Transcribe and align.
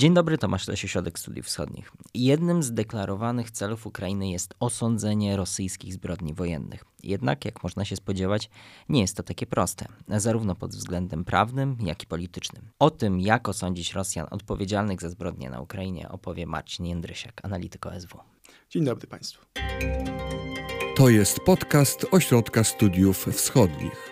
Dzień 0.00 0.14
dobry, 0.14 0.38
Tomasz 0.38 0.68
Lesie, 0.68 0.88
Środek 0.88 1.18
Studiów 1.18 1.46
Wschodnich. 1.46 1.92
Jednym 2.14 2.62
z 2.62 2.72
deklarowanych 2.72 3.50
celów 3.50 3.86
Ukrainy 3.86 4.30
jest 4.30 4.54
osądzenie 4.60 5.36
rosyjskich 5.36 5.94
zbrodni 5.94 6.34
wojennych. 6.34 6.84
Jednak, 7.02 7.44
jak 7.44 7.62
można 7.62 7.84
się 7.84 7.96
spodziewać, 7.96 8.50
nie 8.88 9.00
jest 9.00 9.16
to 9.16 9.22
takie 9.22 9.46
proste, 9.46 9.86
zarówno 10.08 10.54
pod 10.54 10.70
względem 10.70 11.24
prawnym, 11.24 11.76
jak 11.80 12.02
i 12.02 12.06
politycznym. 12.06 12.70
O 12.78 12.90
tym, 12.90 13.20
jak 13.20 13.48
osądzić 13.48 13.92
Rosjan 13.92 14.26
odpowiedzialnych 14.30 15.00
za 15.00 15.10
zbrodnie 15.10 15.50
na 15.50 15.60
Ukrainie, 15.60 16.08
opowie 16.08 16.46
Marcin 16.46 16.86
Jędrysiak, 16.86 17.40
analityk 17.42 17.86
OSW. 17.86 18.18
Dzień 18.70 18.84
dobry 18.84 19.06
Państwu. 19.06 19.46
To 20.96 21.08
jest 21.08 21.40
podcast 21.40 22.06
Ośrodka 22.10 22.64
Studiów 22.64 23.26
Wschodnich. 23.32 24.10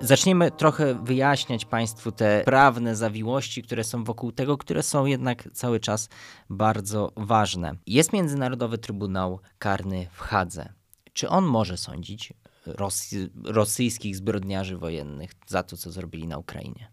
Zaczniemy 0.00 0.50
trochę 0.50 1.04
wyjaśniać 1.04 1.64
Państwu 1.64 2.12
te 2.12 2.42
prawne 2.44 2.96
zawiłości, 2.96 3.62
które 3.62 3.84
są 3.84 4.04
wokół 4.04 4.32
tego, 4.32 4.58
które 4.58 4.82
są 4.82 5.06
jednak 5.06 5.48
cały 5.52 5.80
czas 5.80 6.08
bardzo 6.50 7.12
ważne. 7.16 7.72
Jest 7.86 8.12
Międzynarodowy 8.12 8.78
Trybunał 8.78 9.40
Karny 9.58 10.06
w 10.12 10.20
Hadze. 10.20 10.72
Czy 11.12 11.28
on 11.28 11.44
może 11.44 11.76
sądzić 11.76 12.32
Rosy 12.66 13.30
rosyjskich 13.44 14.16
zbrodniarzy 14.16 14.76
wojennych 14.76 15.30
za 15.46 15.62
to, 15.62 15.76
co 15.76 15.90
zrobili 15.90 16.26
na 16.26 16.38
Ukrainie? 16.38 16.90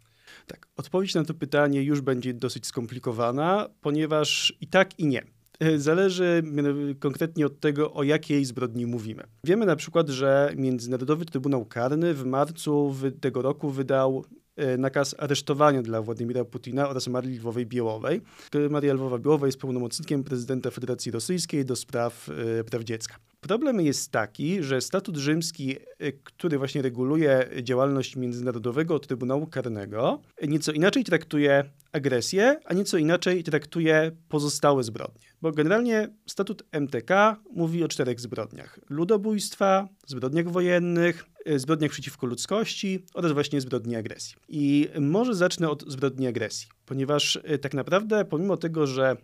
Tak, 0.47 0.67
odpowiedź 0.77 1.15
na 1.15 1.25
to 1.25 1.33
pytanie 1.33 1.83
już 1.83 2.01
będzie 2.01 2.33
dosyć 2.33 2.65
skomplikowana, 2.65 3.69
ponieważ 3.81 4.53
i 4.61 4.67
tak, 4.67 4.99
i 4.99 5.05
nie. 5.07 5.34
E, 5.59 5.79
zależy 5.79 6.43
konkretnie 6.99 7.45
od 7.45 7.59
tego, 7.59 7.93
o 7.93 8.03
jakiej 8.03 8.45
zbrodni 8.45 8.85
mówimy. 8.85 9.23
Wiemy 9.43 9.65
na 9.65 9.75
przykład, 9.75 10.09
że 10.09 10.53
Międzynarodowy 10.55 11.25
Trybunał 11.25 11.65
Karny 11.65 12.13
w 12.13 12.25
marcu 12.25 12.95
tego 13.21 13.41
roku 13.41 13.69
wydał 13.69 14.25
e, 14.55 14.77
nakaz 14.77 15.15
aresztowania 15.19 15.81
dla 15.81 16.01
Władimira 16.01 16.45
Putina 16.45 16.89
oraz 16.89 17.07
Marii 17.07 17.37
Lwowej 17.37 17.65
Biełowej. 17.65 18.21
Maria 18.69 18.93
Lwowa 18.93 19.19
Biełowa 19.19 19.45
jest 19.45 19.59
pełnomocnikiem 19.59 20.23
prezydenta 20.23 20.71
Federacji 20.71 21.11
Rosyjskiej 21.11 21.65
do 21.65 21.75
spraw 21.75 22.29
e, 22.59 22.63
praw 22.63 22.83
dziecka. 22.83 23.15
Problem 23.47 23.81
jest 23.81 24.11
taki, 24.11 24.63
że 24.63 24.81
statut 24.81 25.17
rzymski, 25.17 25.75
który 26.23 26.57
właśnie 26.57 26.81
reguluje 26.81 27.49
działalność 27.61 28.15
Międzynarodowego 28.15 28.99
Trybunału 28.99 29.47
Karnego, 29.47 30.21
nieco 30.47 30.71
inaczej 30.71 31.03
traktuje 31.03 31.63
agresję, 31.91 32.59
a 32.65 32.73
nieco 32.73 32.97
inaczej 32.97 33.43
traktuje 33.43 34.11
pozostałe 34.29 34.83
zbrodnie. 34.83 35.27
Bo 35.41 35.51
generalnie 35.51 36.09
statut 36.27 36.63
MTK 36.71 37.35
mówi 37.51 37.83
o 37.83 37.87
czterech 37.87 38.19
zbrodniach: 38.19 38.79
ludobójstwa, 38.89 39.87
zbrodniach 40.07 40.49
wojennych, 40.49 41.25
y, 41.49 41.59
zbrodniach 41.59 41.91
przeciwko 41.91 42.27
ludzkości 42.27 43.05
oraz 43.13 43.31
właśnie 43.31 43.61
zbrodni 43.61 43.95
agresji. 43.95 44.35
I 44.47 44.89
może 44.99 45.35
zacznę 45.35 45.69
od 45.69 45.91
zbrodni 45.91 46.27
agresji, 46.27 46.67
ponieważ 46.85 47.35
y, 47.35 47.59
tak 47.59 47.73
naprawdę, 47.73 48.25
pomimo 48.25 48.57
tego, 48.57 48.87
że 48.87 49.17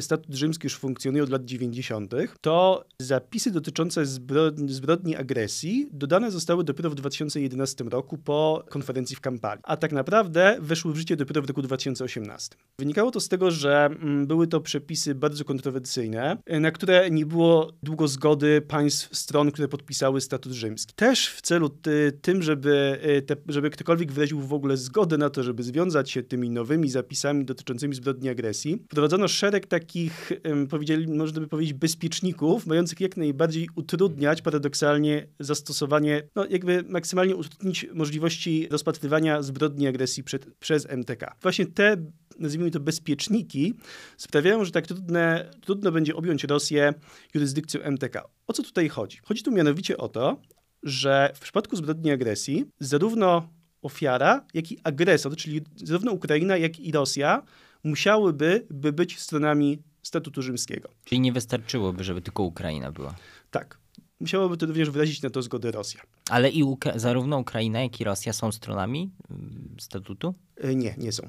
statut 0.00 0.34
rzymski 0.34 0.66
już 0.66 0.76
funkcjonuje 0.76 1.22
od 1.22 1.30
lat 1.30 1.44
90., 1.44 2.14
to 2.40 2.84
zapisy 2.98 3.50
dotyczące 3.50 4.06
zbrodni, 4.06 4.72
zbrodni 4.72 5.16
agresji 5.16 5.88
dodane 5.92 6.30
zostały 6.30 6.64
dopiero 6.64 6.90
w 6.90 6.94
2011 6.94 7.84
roku 7.84 8.18
po 8.18 8.64
konferencji 8.68 9.16
w 9.16 9.20
Kampali, 9.20 9.60
a 9.64 9.76
tak 9.76 9.92
naprawdę 9.92 10.56
weszły 10.60 10.92
w 10.92 10.96
życie 10.96 11.16
dopiero 11.16 11.42
w 11.42 11.48
roku 11.48 11.62
2018. 11.62 12.56
Wynikało 12.78 13.10
to 13.10 13.20
z 13.20 13.28
tego, 13.28 13.50
że 13.50 13.84
mm, 13.84 14.26
były 14.26 14.46
to 14.46 14.60
przepisy 14.60 15.14
bardzo 15.14 15.44
kontrowersyjne, 15.44 16.36
na 16.60 16.70
które 16.70 17.10
nie 17.10 17.26
było 17.26 17.72
długo 17.82 18.08
zgody 18.08 18.60
państw 18.60 19.16
stron, 19.16 19.50
które 19.50 19.68
podpisały 19.68 20.20
statut 20.20 20.52
rzymski. 20.52 20.94
Też 20.94 21.28
w 21.28 21.42
celu 21.42 21.68
ty, 21.68 22.18
tym, 22.22 22.42
żeby, 22.42 23.00
y, 23.18 23.22
te, 23.22 23.36
żeby 23.48 23.70
ktokolwiek 23.70 24.12
wyraził 24.12 24.40
w 24.40 24.52
ogóle 24.52 24.76
zgodę 24.76 25.18
na 25.18 25.30
to, 25.30 25.42
żeby 25.42 25.62
związać 25.62 26.10
się 26.10 26.22
tymi 26.22 26.50
nowymi 26.50 26.88
zapisami 26.88 27.44
dotyczącymi 27.44 27.94
zbrodni 27.94 28.28
agresji, 28.28 28.82
wprowadzono 28.90 29.28
szereg 29.28 29.66
takich 29.66 29.83
takich, 29.84 30.32
powiedzieli, 30.70 31.08
można 31.08 31.40
by 31.40 31.48
powiedzieć, 31.48 31.74
bezpieczników, 31.74 32.66
mających 32.66 33.00
jak 33.00 33.16
najbardziej 33.16 33.68
utrudniać 33.74 34.42
paradoksalnie 34.42 35.26
zastosowanie, 35.40 36.22
no 36.34 36.46
jakby 36.50 36.84
maksymalnie 36.88 37.36
utrudnić 37.36 37.86
możliwości 37.94 38.68
rozpatrywania 38.70 39.42
zbrodni 39.42 39.86
agresji 39.86 40.24
przed, 40.24 40.54
przez 40.54 40.86
MTK. 40.90 41.34
Właśnie 41.42 41.66
te 41.66 41.96
nazwijmy 42.38 42.70
to 42.70 42.80
bezpieczniki, 42.80 43.74
sprawiają, 44.16 44.64
że 44.64 44.70
tak 44.70 44.86
trudne, 44.86 45.50
trudno 45.60 45.92
będzie 45.92 46.16
objąć 46.16 46.44
Rosję 46.44 46.94
jurysdykcją 47.34 47.80
MTK. 47.82 48.22
O 48.46 48.52
co 48.52 48.62
tutaj 48.62 48.88
chodzi? 48.88 49.18
Chodzi 49.22 49.42
tu 49.42 49.52
mianowicie 49.52 49.96
o 49.96 50.08
to, 50.08 50.40
że 50.82 51.30
w 51.34 51.40
przypadku 51.40 51.76
zbrodni 51.76 52.10
agresji 52.10 52.64
zarówno 52.80 53.48
ofiara, 53.82 54.46
jak 54.54 54.72
i 54.72 54.78
agresor, 54.84 55.36
czyli 55.36 55.60
zarówno 55.76 56.12
Ukraina, 56.12 56.56
jak 56.56 56.80
i 56.80 56.92
Rosja 56.92 57.42
musiałyby 57.84 58.66
by 58.70 58.92
być 58.92 59.18
stronami 59.18 59.82
statutu 60.02 60.42
rzymskiego. 60.42 60.88
Czyli 61.04 61.20
nie 61.20 61.32
wystarczyłoby, 61.32 62.04
żeby 62.04 62.22
tylko 62.22 62.42
Ukraina 62.42 62.92
była. 62.92 63.14
Tak. 63.50 63.78
Musiałoby 64.20 64.56
to 64.56 64.66
również 64.66 64.90
wyrazić 64.90 65.22
na 65.22 65.30
to 65.30 65.42
zgodę 65.42 65.70
Rosja. 65.70 66.00
Ale 66.30 66.50
i 66.50 66.62
Ukra 66.62 66.98
zarówno 66.98 67.38
Ukraina, 67.38 67.82
jak 67.82 68.00
i 68.00 68.04
Rosja 68.04 68.32
są 68.32 68.52
stronami 68.52 69.10
mm, 69.30 69.76
statutu? 69.80 70.34
E, 70.56 70.74
nie, 70.74 70.94
nie 70.98 71.12
są. 71.12 71.28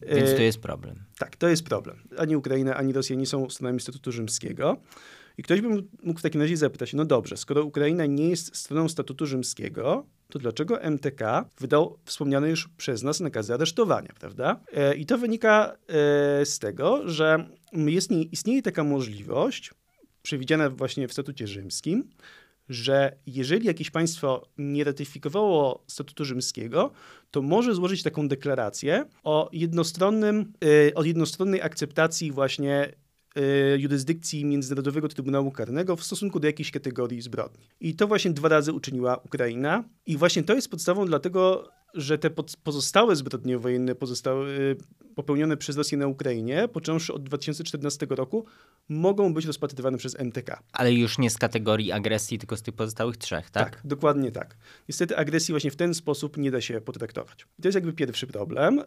Więc 0.00 0.30
to 0.30 0.36
e, 0.36 0.42
jest 0.42 0.58
problem. 0.58 1.04
Tak, 1.18 1.36
to 1.36 1.48
jest 1.48 1.64
problem. 1.64 2.02
Ani 2.18 2.36
Ukraina, 2.36 2.76
ani 2.76 2.92
Rosja 2.92 3.16
nie 3.16 3.26
są 3.26 3.50
stronami 3.50 3.80
statutu 3.80 4.12
rzymskiego. 4.12 4.76
I 5.38 5.42
ktoś 5.42 5.60
by 5.60 5.68
mógł 6.02 6.18
w 6.18 6.22
takim 6.22 6.40
razie 6.40 6.56
zapytać, 6.56 6.94
no 6.94 7.04
dobrze, 7.04 7.36
skoro 7.36 7.64
Ukraina 7.64 8.06
nie 8.06 8.28
jest 8.28 8.56
stroną 8.56 8.88
statutu 8.88 9.26
rzymskiego, 9.26 10.06
to 10.28 10.38
dlaczego 10.38 10.82
MTK 10.82 11.48
wydał 11.60 11.98
wspomniane 12.04 12.50
już 12.50 12.68
przez 12.68 13.02
nas 13.02 13.20
nakazy 13.20 13.54
aresztowania, 13.54 14.12
prawda? 14.20 14.60
E, 14.72 14.94
I 14.94 15.06
to 15.06 15.18
wynika 15.18 15.76
e, 15.88 16.46
z 16.46 16.58
tego, 16.58 17.08
że 17.08 17.48
jest, 17.72 18.10
istnieje 18.10 18.62
taka 18.62 18.84
możliwość, 18.84 19.70
przewidziana 20.22 20.70
właśnie 20.70 21.08
w 21.08 21.12
statucie 21.12 21.46
rzymskim, 21.46 22.08
że 22.68 23.16
jeżeli 23.26 23.66
jakieś 23.66 23.90
państwo 23.90 24.48
nie 24.58 24.84
ratyfikowało 24.84 25.84
statutu 25.86 26.24
rzymskiego, 26.24 26.92
to 27.30 27.42
może 27.42 27.74
złożyć 27.74 28.02
taką 28.02 28.28
deklarację 28.28 29.04
o 29.24 29.50
jednostronnym, 29.52 30.52
e, 30.88 30.94
o 30.94 31.04
jednostronnej 31.04 31.62
akceptacji 31.62 32.32
właśnie 32.32 32.92
jurysdykcji 33.78 34.44
Międzynarodowego 34.44 35.08
Trybunału 35.08 35.50
Karnego 35.50 35.96
w 35.96 36.04
stosunku 36.04 36.40
do 36.40 36.46
jakiejś 36.46 36.70
kategorii 36.70 37.22
zbrodni. 37.22 37.68
I 37.80 37.94
to 37.94 38.06
właśnie 38.06 38.30
dwa 38.30 38.48
razy 38.48 38.72
uczyniła 38.72 39.16
Ukraina. 39.16 39.84
I 40.06 40.16
właśnie 40.16 40.42
to 40.42 40.54
jest 40.54 40.70
podstawą 40.70 41.06
dlatego, 41.06 41.68
że 41.94 42.18
te 42.18 42.30
pozostałe 42.62 43.16
zbrodnie 43.16 43.58
wojenne 43.58 43.94
pozostałe, 43.94 44.48
y, 44.48 44.76
popełnione 45.14 45.56
przez 45.56 45.76
Rosję 45.76 45.98
na 45.98 46.06
Ukrainie, 46.06 46.68
począwszy 46.68 47.14
od 47.14 47.22
2014 47.22 48.06
roku, 48.10 48.46
mogą 48.88 49.34
być 49.34 49.46
rozpatrywane 49.46 49.98
przez 49.98 50.20
MTK. 50.20 50.62
Ale 50.72 50.92
już 50.92 51.18
nie 51.18 51.30
z 51.30 51.38
kategorii 51.38 51.92
agresji, 51.92 52.38
tylko 52.38 52.56
z 52.56 52.62
tych 52.62 52.74
pozostałych 52.74 53.16
trzech, 53.16 53.50
tak? 53.50 53.70
Tak, 53.70 53.80
dokładnie 53.84 54.32
tak. 54.32 54.56
Niestety 54.88 55.16
agresji 55.16 55.52
właśnie 55.52 55.70
w 55.70 55.76
ten 55.76 55.94
sposób 55.94 56.36
nie 56.36 56.50
da 56.50 56.60
się 56.60 56.80
potraktować. 56.80 57.46
I 57.58 57.62
to 57.62 57.68
jest 57.68 57.74
jakby 57.74 57.92
pierwszy 57.92 58.26
problem. 58.26 58.80
E, 58.80 58.84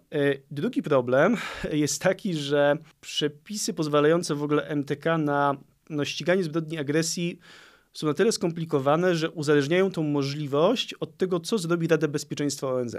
drugi 0.51 0.83
problem 0.83 1.37
jest 1.71 2.01
taki, 2.01 2.33
że 2.33 2.77
przepisy 3.01 3.73
pozwalające 3.73 4.35
w 4.35 4.43
ogóle 4.43 4.67
MTK 4.67 5.17
na 5.17 5.57
no, 5.89 6.05
ściganie 6.05 6.43
zbrodni 6.43 6.77
agresji 6.77 7.39
są 7.95 8.07
na 8.07 8.13
tyle 8.13 8.31
skomplikowane, 8.31 9.15
że 9.15 9.31
uzależniają 9.31 9.91
tą 9.91 10.03
możliwość 10.03 10.93
od 10.93 11.17
tego, 11.17 11.39
co 11.39 11.57
zrobi 11.57 11.87
Rada 11.87 12.07
Bezpieczeństwa 12.07 12.67
ONZ. 12.67 12.95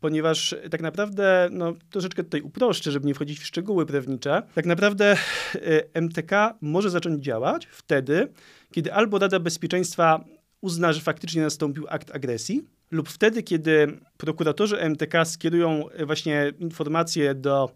Ponieważ 0.00 0.54
tak 0.70 0.80
naprawdę, 0.80 1.48
no 1.52 1.74
troszeczkę 1.90 2.24
tutaj 2.24 2.40
uproszczę, 2.40 2.90
żeby 2.90 3.06
nie 3.06 3.14
wchodzić 3.14 3.38
w 3.38 3.46
szczegóły 3.46 3.86
prawnicze, 3.86 4.42
tak 4.54 4.66
naprawdę 4.66 5.16
y, 5.54 5.90
MTK 5.94 6.58
może 6.60 6.90
zacząć 6.90 7.24
działać 7.24 7.66
wtedy, 7.66 8.32
kiedy 8.72 8.92
albo 8.92 9.18
Rada 9.18 9.40
Bezpieczeństwa 9.40 10.24
uzna, 10.60 10.92
że 10.92 11.00
faktycznie 11.00 11.42
nastąpił 11.42 11.86
akt 11.88 12.14
agresji, 12.14 12.64
lub 12.90 13.08
wtedy, 13.08 13.42
kiedy 13.42 14.00
prokuratorzy 14.16 14.80
MTK 14.80 15.24
skierują 15.24 15.84
właśnie 16.06 16.52
informacje 16.58 17.34
do, 17.34 17.70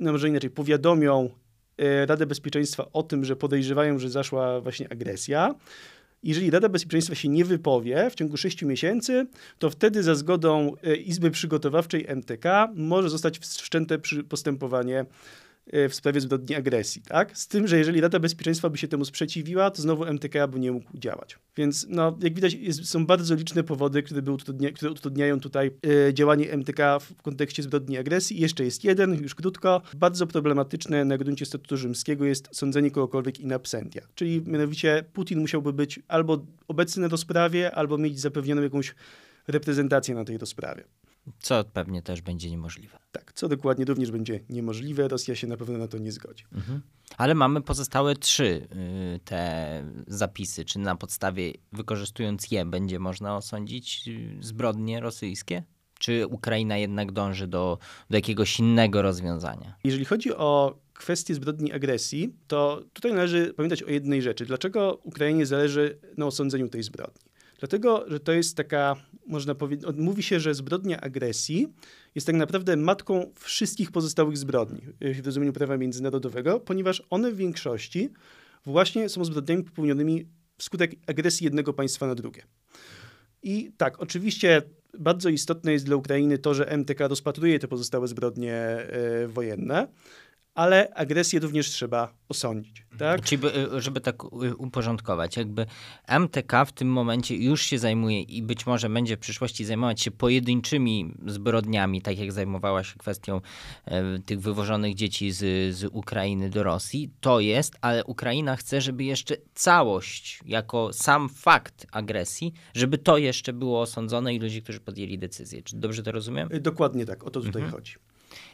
no 0.00 0.12
może 0.12 0.28
inaczej, 0.28 0.50
powiadomią 0.50 1.30
E, 1.30 1.43
Radę 2.06 2.26
Bezpieczeństwa 2.26 2.86
o 2.92 3.02
tym, 3.02 3.24
że 3.24 3.36
podejrzewają, 3.36 3.98
że 3.98 4.10
zaszła 4.10 4.60
właśnie 4.60 4.92
agresja. 4.92 5.54
Jeżeli 6.22 6.50
Rada 6.50 6.68
Bezpieczeństwa 6.68 7.14
się 7.14 7.28
nie 7.28 7.44
wypowie 7.44 8.10
w 8.10 8.14
ciągu 8.14 8.36
6 8.36 8.62
miesięcy, 8.62 9.26
to 9.58 9.70
wtedy 9.70 10.02
za 10.02 10.14
zgodą 10.14 10.72
e, 10.82 10.96
Izby 10.96 11.30
Przygotowawczej 11.30 12.04
MTK 12.08 12.68
może 12.74 13.10
zostać 13.10 13.38
wszczęte 13.38 13.98
postępowanie 14.28 15.00
E, 15.00 15.06
w 15.72 15.94
sprawie 15.94 16.20
zbrodni 16.20 16.56
agresji, 16.56 17.02
tak? 17.02 17.38
Z 17.38 17.48
tym, 17.48 17.68
że 17.68 17.78
jeżeli 17.78 18.00
Rada 18.00 18.18
Bezpieczeństwa 18.20 18.70
by 18.70 18.78
się 18.78 18.88
temu 18.88 19.04
sprzeciwiła, 19.04 19.70
to 19.70 19.82
znowu 19.82 20.04
MTK 20.04 20.48
by 20.48 20.60
nie 20.60 20.72
mógł 20.72 20.98
działać. 20.98 21.38
Więc 21.56 21.86
no, 21.88 22.18
jak 22.22 22.34
widać, 22.34 22.54
jest, 22.54 22.90
są 22.90 23.06
bardzo 23.06 23.34
liczne 23.34 23.62
powody, 23.62 24.02
które, 24.02 24.22
by 24.22 24.32
utrudnia, 24.32 24.72
które 24.72 24.90
utrudniają 24.90 25.40
tutaj 25.40 25.70
e, 26.08 26.14
działanie 26.14 26.52
MTK 26.52 26.98
w 27.00 27.22
kontekście 27.22 27.62
zbrodni 27.62 27.98
agresji. 27.98 28.38
I 28.38 28.40
jeszcze 28.40 28.64
jest 28.64 28.84
jeden, 28.84 29.22
już 29.22 29.34
krótko. 29.34 29.82
Bardzo 29.96 30.26
problematyczne 30.26 31.04
na 31.04 31.18
gruncie 31.18 31.46
statutu 31.46 31.76
rzymskiego 31.76 32.24
jest 32.24 32.48
sądzenie 32.52 32.90
kogokolwiek 32.90 33.40
in 33.40 33.52
absentia. 33.52 34.02
Czyli 34.14 34.42
mianowicie 34.46 35.04
Putin 35.12 35.40
musiałby 35.40 35.72
być 35.72 36.00
albo 36.08 36.46
obecny 36.68 37.02
na 37.02 37.08
rozprawie, 37.08 37.74
albo 37.74 37.98
mieć 37.98 38.20
zapewnioną 38.20 38.62
jakąś 38.62 38.94
reprezentację 39.48 40.14
na 40.14 40.24
tej 40.24 40.38
rozprawie. 40.38 40.84
Co 41.38 41.64
pewnie 41.64 42.02
też 42.02 42.22
będzie 42.22 42.50
niemożliwe. 42.50 42.98
Tak, 43.12 43.32
co 43.32 43.48
dokładnie 43.48 43.84
również 43.84 44.10
będzie 44.10 44.40
niemożliwe. 44.48 45.08
Rosja 45.08 45.34
się 45.34 45.46
na 45.46 45.56
pewno 45.56 45.78
na 45.78 45.88
to 45.88 45.98
nie 45.98 46.12
zgodzi. 46.12 46.44
Mhm. 46.54 46.80
Ale 47.16 47.34
mamy 47.34 47.62
pozostałe 47.62 48.16
trzy 48.16 48.68
y, 49.16 49.20
te 49.24 49.84
zapisy. 50.06 50.64
Czy 50.64 50.78
na 50.78 50.96
podstawie, 50.96 51.52
wykorzystując 51.72 52.50
je, 52.50 52.64
będzie 52.64 52.98
można 52.98 53.36
osądzić 53.36 54.08
y, 54.08 54.36
zbrodnie 54.40 55.00
rosyjskie? 55.00 55.62
Czy 55.98 56.26
Ukraina 56.26 56.76
jednak 56.76 57.12
dąży 57.12 57.46
do, 57.46 57.78
do 58.10 58.16
jakiegoś 58.16 58.58
innego 58.58 59.02
rozwiązania? 59.02 59.74
Jeżeli 59.84 60.04
chodzi 60.04 60.34
o 60.34 60.78
kwestię 60.94 61.34
zbrodni 61.34 61.72
agresji, 61.72 62.34
to 62.46 62.82
tutaj 62.92 63.12
należy 63.12 63.54
pamiętać 63.54 63.82
o 63.82 63.90
jednej 63.90 64.22
rzeczy. 64.22 64.46
Dlaczego 64.46 65.00
Ukrainie 65.02 65.46
zależy 65.46 65.98
na 66.16 66.26
osądzeniu 66.26 66.68
tej 66.68 66.82
zbrodni? 66.82 67.33
Dlatego, 67.58 68.04
że 68.06 68.20
to 68.20 68.32
jest 68.32 68.56
taka, 68.56 68.96
można 69.26 69.54
powiedzieć, 69.54 69.90
mówi 69.96 70.22
się, 70.22 70.40
że 70.40 70.54
zbrodnia 70.54 71.00
agresji 71.00 71.68
jest 72.14 72.26
tak 72.26 72.36
naprawdę 72.36 72.76
matką 72.76 73.32
wszystkich 73.40 73.90
pozostałych 73.90 74.38
zbrodni 74.38 74.80
w 75.00 75.26
rozumieniu 75.26 75.52
prawa 75.52 75.76
międzynarodowego, 75.76 76.60
ponieważ 76.60 77.02
one 77.10 77.32
w 77.32 77.36
większości 77.36 78.10
właśnie 78.66 79.08
są 79.08 79.24
zbrodniami 79.24 79.64
popełnionymi 79.64 80.26
wskutek 80.58 80.92
agresji 81.06 81.44
jednego 81.44 81.72
państwa 81.72 82.06
na 82.06 82.14
drugie. 82.14 82.42
I 83.42 83.72
tak, 83.76 84.00
oczywiście 84.00 84.62
bardzo 84.98 85.28
istotne 85.28 85.72
jest 85.72 85.84
dla 85.84 85.96
Ukrainy 85.96 86.38
to, 86.38 86.54
że 86.54 86.66
MTK 86.66 87.08
rozpatruje 87.08 87.58
te 87.58 87.68
pozostałe 87.68 88.08
zbrodnie 88.08 88.54
e, 88.54 89.28
wojenne, 89.28 89.88
ale 90.54 90.94
agresję 90.94 91.40
również 91.40 91.70
trzeba 91.70 92.14
osądzić. 92.28 92.86
Tak? 92.98 93.22
Czyli 93.22 93.42
żeby 93.78 94.00
tak 94.00 94.24
uporządkować, 94.58 95.36
jakby 95.36 95.66
MTK 96.06 96.64
w 96.64 96.72
tym 96.72 96.88
momencie 96.88 97.36
już 97.36 97.62
się 97.62 97.78
zajmuje 97.78 98.22
i 98.22 98.42
być 98.42 98.66
może 98.66 98.88
będzie 98.88 99.16
w 99.16 99.20
przyszłości 99.20 99.64
zajmować 99.64 100.00
się 100.00 100.10
pojedynczymi 100.10 101.14
zbrodniami, 101.26 102.02
tak 102.02 102.18
jak 102.18 102.32
zajmowała 102.32 102.84
się 102.84 102.98
kwestią 102.98 103.40
e, 103.84 104.18
tych 104.18 104.40
wywożonych 104.40 104.94
dzieci 104.94 105.32
z, 105.32 105.74
z 105.76 105.84
Ukrainy 105.92 106.50
do 106.50 106.62
Rosji. 106.62 107.10
To 107.20 107.40
jest, 107.40 107.76
ale 107.80 108.04
Ukraina 108.04 108.56
chce, 108.56 108.80
żeby 108.80 109.04
jeszcze 109.04 109.36
całość, 109.54 110.40
jako 110.46 110.92
sam 110.92 111.28
fakt 111.28 111.86
agresji, 111.92 112.52
żeby 112.74 112.98
to 112.98 113.18
jeszcze 113.18 113.52
było 113.52 113.80
osądzone 113.80 114.34
i 114.34 114.38
ludzie, 114.38 114.62
którzy 114.62 114.80
podjęli 114.80 115.18
decyzję. 115.18 115.62
Czy 115.62 115.76
dobrze 115.76 116.02
to 116.02 116.12
rozumiem? 116.12 116.48
Dokładnie 116.60 117.06
tak, 117.06 117.24
o 117.24 117.30
to 117.30 117.40
tutaj 117.40 117.62
mhm. 117.62 117.72
chodzi. 117.72 117.94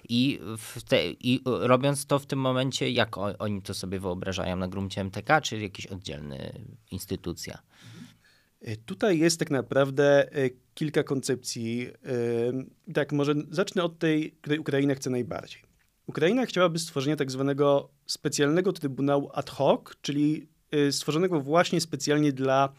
I, 0.08 0.40
te, 0.88 1.10
I 1.10 1.42
robiąc 1.44 2.06
to 2.06 2.18
w 2.18 2.26
tym 2.26 2.38
momencie, 2.38 2.90
jak 2.90 3.18
oni 3.18 3.62
to 3.62 3.74
sobie 3.74 4.00
wyobrażają 4.00 4.56
na 4.56 4.68
gruncie 4.68 5.00
MTK, 5.00 5.40
czy 5.40 5.58
jakiś 5.58 5.86
oddzielny 5.86 6.52
instytucja? 6.90 7.58
E, 8.60 8.76
tutaj 8.76 9.18
jest 9.18 9.38
tak 9.38 9.50
naprawdę 9.50 10.32
e, 10.32 10.50
kilka 10.74 11.02
koncepcji. 11.02 11.88
E, 12.88 12.92
tak, 12.92 13.12
może 13.12 13.34
zacznę 13.50 13.82
od 13.84 13.98
tej, 13.98 14.32
której 14.32 14.58
Ukraina 14.58 14.94
chce 14.94 15.10
najbardziej. 15.10 15.62
Ukraina 16.06 16.46
chciałaby 16.46 16.78
stworzenia 16.78 17.16
tak 17.16 17.30
zwanego 17.30 17.90
specjalnego 18.06 18.72
trybunału 18.72 19.30
ad 19.34 19.50
hoc, 19.50 19.80
czyli 20.00 20.48
stworzonego 20.90 21.40
właśnie 21.40 21.80
specjalnie 21.80 22.32
dla 22.32 22.72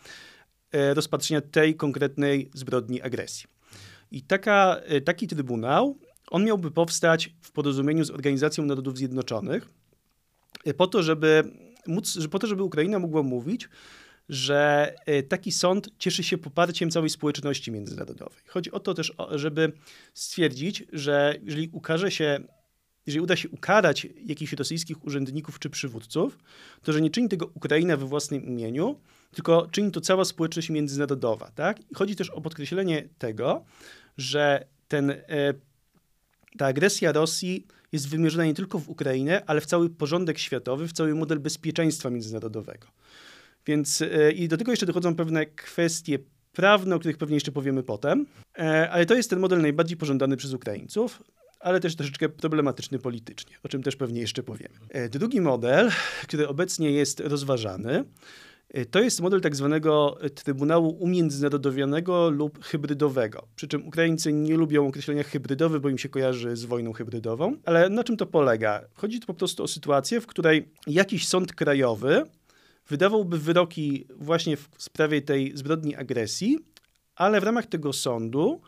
rozpatrzenia 0.93 1.41
tej 1.41 1.75
konkretnej 1.75 2.49
zbrodni 2.53 3.01
agresji. 3.01 3.45
I 4.11 4.21
taka, 4.21 4.81
taki 5.05 5.27
trybunał 5.27 5.97
on 6.31 6.45
miałby 6.45 6.71
powstać 6.71 7.29
w 7.41 7.51
porozumieniu 7.51 8.03
z 8.03 8.11
Organizacją 8.11 8.65
Narodów 8.65 8.97
Zjednoczonych 8.97 9.69
e, 10.65 10.73
po 10.73 10.87
to, 10.87 11.03
żeby 11.03 11.43
móc, 11.87 12.27
po 12.27 12.39
to, 12.39 12.47
żeby 12.47 12.63
Ukraina 12.63 12.99
mogła 12.99 13.23
mówić, 13.23 13.69
że 14.29 14.93
e, 15.05 15.23
taki 15.23 15.51
sąd 15.51 15.89
cieszy 15.97 16.23
się 16.23 16.37
poparciem 16.37 16.91
całej 16.91 17.09
społeczności 17.09 17.71
międzynarodowej. 17.71 18.39
Chodzi 18.47 18.71
o 18.71 18.79
to 18.79 18.93
też, 18.93 19.13
żeby 19.31 19.71
stwierdzić, 20.13 20.83
że 20.93 21.35
jeżeli 21.43 21.69
ukaże 21.71 22.11
się, 22.11 22.39
jeżeli 23.05 23.23
uda 23.23 23.35
się 23.35 23.49
ukarać 23.49 24.07
jakichś 24.25 24.53
rosyjskich 24.53 25.05
urzędników 25.05 25.59
czy 25.59 25.69
przywódców, 25.69 26.37
to 26.83 26.93
że 26.93 27.01
nie 27.01 27.09
czyni 27.09 27.29
tego 27.29 27.51
Ukraina 27.53 27.97
we 27.97 28.05
własnym 28.05 28.45
imieniu, 28.45 28.99
tylko 29.31 29.67
czyni 29.71 29.91
to 29.91 30.01
cała 30.01 30.25
społeczność 30.25 30.69
międzynarodowa. 30.69 31.51
Tak? 31.55 31.77
Chodzi 31.95 32.15
też 32.15 32.29
o 32.29 32.41
podkreślenie 32.41 33.09
tego, 33.17 33.65
że 34.17 34.65
ten 34.87 35.11
e, 35.11 35.53
ta 36.57 36.65
agresja 36.65 37.11
Rosji 37.11 37.67
jest 37.91 38.09
wymierzona 38.09 38.45
nie 38.45 38.53
tylko 38.53 38.79
w 38.79 38.89
Ukrainę, 38.89 39.41
ale 39.45 39.61
w 39.61 39.65
cały 39.65 39.89
porządek 39.89 40.39
światowy, 40.39 40.87
w 40.87 40.93
cały 40.93 41.15
model 41.15 41.39
bezpieczeństwa 41.39 42.09
międzynarodowego. 42.09 42.87
Więc 43.65 44.01
e, 44.01 44.31
i 44.31 44.47
do 44.47 44.57
tego 44.57 44.71
jeszcze 44.71 44.85
dochodzą 44.85 45.15
pewne 45.15 45.45
kwestie 45.45 46.19
prawne, 46.51 46.95
o 46.95 46.99
których 46.99 47.17
pewnie 47.17 47.35
jeszcze 47.35 47.51
powiemy 47.51 47.83
potem, 47.83 48.25
e, 48.59 48.89
ale 48.89 49.05
to 49.05 49.15
jest 49.15 49.29
ten 49.29 49.39
model 49.39 49.61
najbardziej 49.61 49.97
pożądany 49.97 50.37
przez 50.37 50.53
Ukraińców, 50.53 51.23
ale 51.59 51.79
też 51.79 51.95
troszeczkę 51.95 52.29
problematyczny 52.29 52.99
politycznie, 52.99 53.55
o 53.63 53.69
czym 53.69 53.83
też 53.83 53.95
pewnie 53.95 54.21
jeszcze 54.21 54.43
powiemy. 54.43 54.75
E, 54.89 55.09
drugi 55.09 55.41
model, 55.41 55.91
który 56.23 56.47
obecnie 56.47 56.91
jest 56.91 57.19
rozważany, 57.19 58.03
to 58.91 59.01
jest 59.01 59.21
model 59.21 59.41
tak 59.41 59.55
zwanego 59.55 60.17
Trybunału 60.35 60.89
Umiędzynarodowionego 60.89 62.29
lub 62.29 62.65
Hybrydowego. 62.65 63.47
Przy 63.55 63.67
czym 63.67 63.87
Ukraińcy 63.87 64.33
nie 64.33 64.57
lubią 64.57 64.87
określenia 64.87 65.23
hybrydowy, 65.23 65.79
bo 65.79 65.89
im 65.89 65.97
się 65.97 66.09
kojarzy 66.09 66.55
z 66.55 66.65
wojną 66.65 66.93
hybrydową. 66.93 67.55
Ale 67.65 67.89
na 67.89 68.03
czym 68.03 68.17
to 68.17 68.25
polega? 68.25 68.81
Chodzi 68.93 69.19
tu 69.19 69.27
po 69.27 69.33
prostu 69.33 69.63
o 69.63 69.67
sytuację, 69.67 70.21
w 70.21 70.27
której 70.27 70.71
jakiś 70.87 71.27
sąd 71.27 71.53
krajowy 71.53 72.25
wydawałby 72.87 73.37
wyroki 73.37 74.07
właśnie 74.15 74.57
w 74.57 74.69
sprawie 74.77 75.21
tej 75.21 75.57
zbrodni 75.57 75.95
agresji, 75.95 76.59
ale 77.15 77.41
w 77.41 77.43
ramach 77.43 77.65
tego 77.65 77.93
sądu 77.93 78.61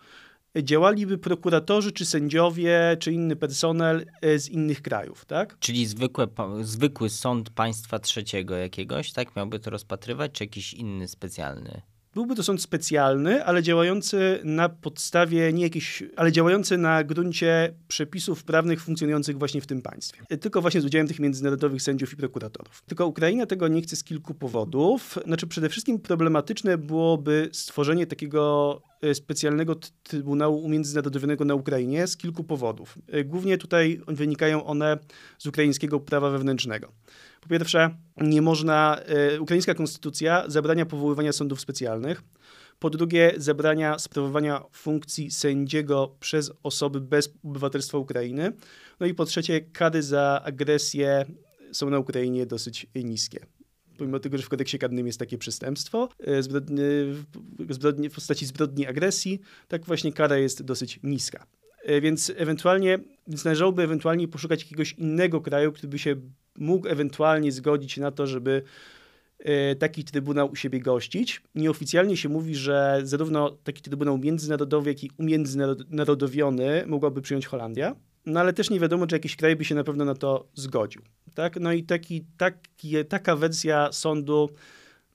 działaliby 0.62 1.18
prokuratorzy, 1.18 1.92
czy 1.92 2.06
sędziowie, 2.06 2.98
czy 3.00 3.14
inny 3.14 3.36
personel 3.36 4.06
e, 4.22 4.40
z 4.40 4.50
innych 4.50 4.82
krajów, 4.82 5.26
tak? 5.26 5.60
Czyli 5.60 5.86
zwykłe, 5.86 6.28
zwykły 6.62 7.10
sąd 7.10 7.50
państwa 7.50 8.00
trzeciego 8.00 8.56
jakiegoś, 8.56 9.12
tak? 9.12 9.36
Miałby 9.36 9.60
to 9.60 9.70
rozpatrywać, 9.70 10.32
czy 10.32 10.44
jakiś 10.44 10.74
inny 10.74 11.08
specjalny? 11.08 11.82
Byłby 12.14 12.36
to 12.36 12.44
sąd 12.44 12.62
specjalny, 12.62 13.46
ale 13.46 13.64
działający 13.64 14.40
na 14.44 14.70
podstawie 14.70 15.54
nie 15.54 15.64
jakiś, 15.64 16.04
ale 16.16 16.32
działający 16.32 16.78
na 16.78 17.04
gruncie 17.04 17.74
przepisów 17.88 18.44
prawnych 18.44 18.82
funkcjonujących 18.82 19.38
właśnie 19.38 19.62
w 19.62 19.68
tym 19.68 19.82
państwie. 19.82 20.38
Tylko 20.42 20.62
właśnie 20.62 20.82
z 20.82 20.86
udziałem 20.86 21.08
tych 21.08 21.20
międzynarodowych 21.20 21.82
sędziów 21.82 22.14
i 22.14 22.16
prokuratorów. 22.16 22.84
Tylko 22.86 23.08
Ukraina 23.08 23.46
tego 23.46 23.68
nie 23.68 23.82
chce 23.82 23.96
z 23.96 24.04
kilku 24.04 24.34
powodów. 24.34 25.20
Znaczy 25.26 25.48
przede 25.48 25.70
wszystkim 25.70 26.00
problematyczne 26.00 26.78
byłoby 26.78 27.50
stworzenie 27.52 28.08
takiego 28.08 28.82
e, 29.02 29.16
specjalnego 29.16 29.76
Trybunału 30.04 30.60
Umiędzynarodowionego 30.64 31.46
na 31.46 31.56
Ukrainie 31.56 32.08
z 32.08 32.18
kilku 32.18 32.44
powodów. 32.44 32.98
E, 33.08 33.24
głównie 33.24 33.58
tutaj 33.58 34.02
wynikają 34.08 34.66
one 34.66 34.98
z 35.38 35.46
ukraińskiego 35.46 36.00
prawa 36.00 36.30
wewnętrznego. 36.30 36.92
Po 37.44 37.50
pierwsze, 37.50 37.98
nie 38.18 38.42
można, 38.42 38.98
e, 39.06 39.42
ukraińska 39.42 39.74
konstytucja 39.74 40.44
zabrania 40.48 40.86
powoływania 40.86 41.34
sądów 41.34 41.62
specjalnych. 41.62 42.24
Po 42.80 42.90
drugie, 42.90 43.34
zabrania 43.38 44.00
sprawowania 44.00 44.64
funkcji 44.72 45.32
sędziego 45.32 46.16
przez 46.20 46.52
osoby 46.64 47.02
bez 47.02 47.34
obywatelstwa 47.44 47.98
Ukrainy. 47.98 48.52
No 49.00 49.06
i 49.06 49.14
po 49.14 49.26
trzecie, 49.26 49.62
kary 49.62 50.04
za 50.04 50.42
agresję 50.44 51.26
są 51.72 51.90
na 51.90 52.00
Ukrainie 52.00 52.46
dosyć 52.46 52.88
niskie. 52.96 53.46
Pomimo 53.98 54.20
tego, 54.20 54.38
że 54.38 54.44
w 54.44 54.50
kodeksie 54.50 54.80
karnym 54.80 55.08
jest 55.08 55.20
takie 55.20 55.38
przestępstwo 55.38 56.10
zbrodni, 56.40 56.82
zbrodni, 57.70 58.10
w 58.10 58.14
postaci 58.14 58.46
zbrodni 58.46 58.88
agresji, 58.88 59.40
tak 59.68 59.86
właśnie 59.86 60.14
kara 60.14 60.38
jest 60.38 60.64
dosyć 60.64 61.00
niska. 61.04 61.46
E, 61.84 62.02
więc 62.02 62.32
ewentualnie, 62.36 63.00
więc 63.28 63.46
należałoby 63.46 63.84
ewentualnie 63.84 64.28
poszukać 64.28 64.62
jakiegoś 64.62 64.94
innego 64.94 65.42
kraju, 65.42 65.72
który 65.72 65.88
by 65.88 66.00
się 66.00 66.16
mógł 66.58 66.88
ewentualnie 66.88 67.52
zgodzić 67.52 67.98
na 67.98 68.12
to, 68.12 68.28
żeby 68.28 68.64
e, 69.40 69.76
taki 69.76 70.04
trybunał 70.04 70.52
u 70.52 70.56
siebie 70.56 70.80
gościć. 70.80 71.42
Nieoficjalnie 71.56 72.18
się 72.18 72.30
mówi, 72.30 72.56
że 72.56 73.02
zarówno 73.04 73.58
taki 73.64 73.82
trybunał 73.82 74.18
międzynarodowy, 74.18 74.90
jak 74.90 75.04
i 75.04 75.12
umiędzynarodowiony 75.18 76.84
mogłaby 76.88 77.22
przyjąć 77.22 77.46
Holandia. 77.46 77.96
No 78.26 78.40
ale 78.40 78.54
też 78.54 78.70
nie 78.70 78.80
wiadomo, 78.80 79.08
czy 79.08 79.16
jakiś 79.16 79.36
kraj 79.36 79.56
by 79.56 79.66
się 79.66 79.76
na 79.76 79.84
pewno 79.84 80.06
na 80.06 80.16
to 80.16 80.48
zgodził. 80.54 81.02
Tak? 81.34 81.60
No 81.60 81.74
i 81.74 81.84
taki, 81.84 82.26
taki, 82.38 83.06
taka 83.10 83.36
wersja 83.36 83.92
sądu 83.92 84.50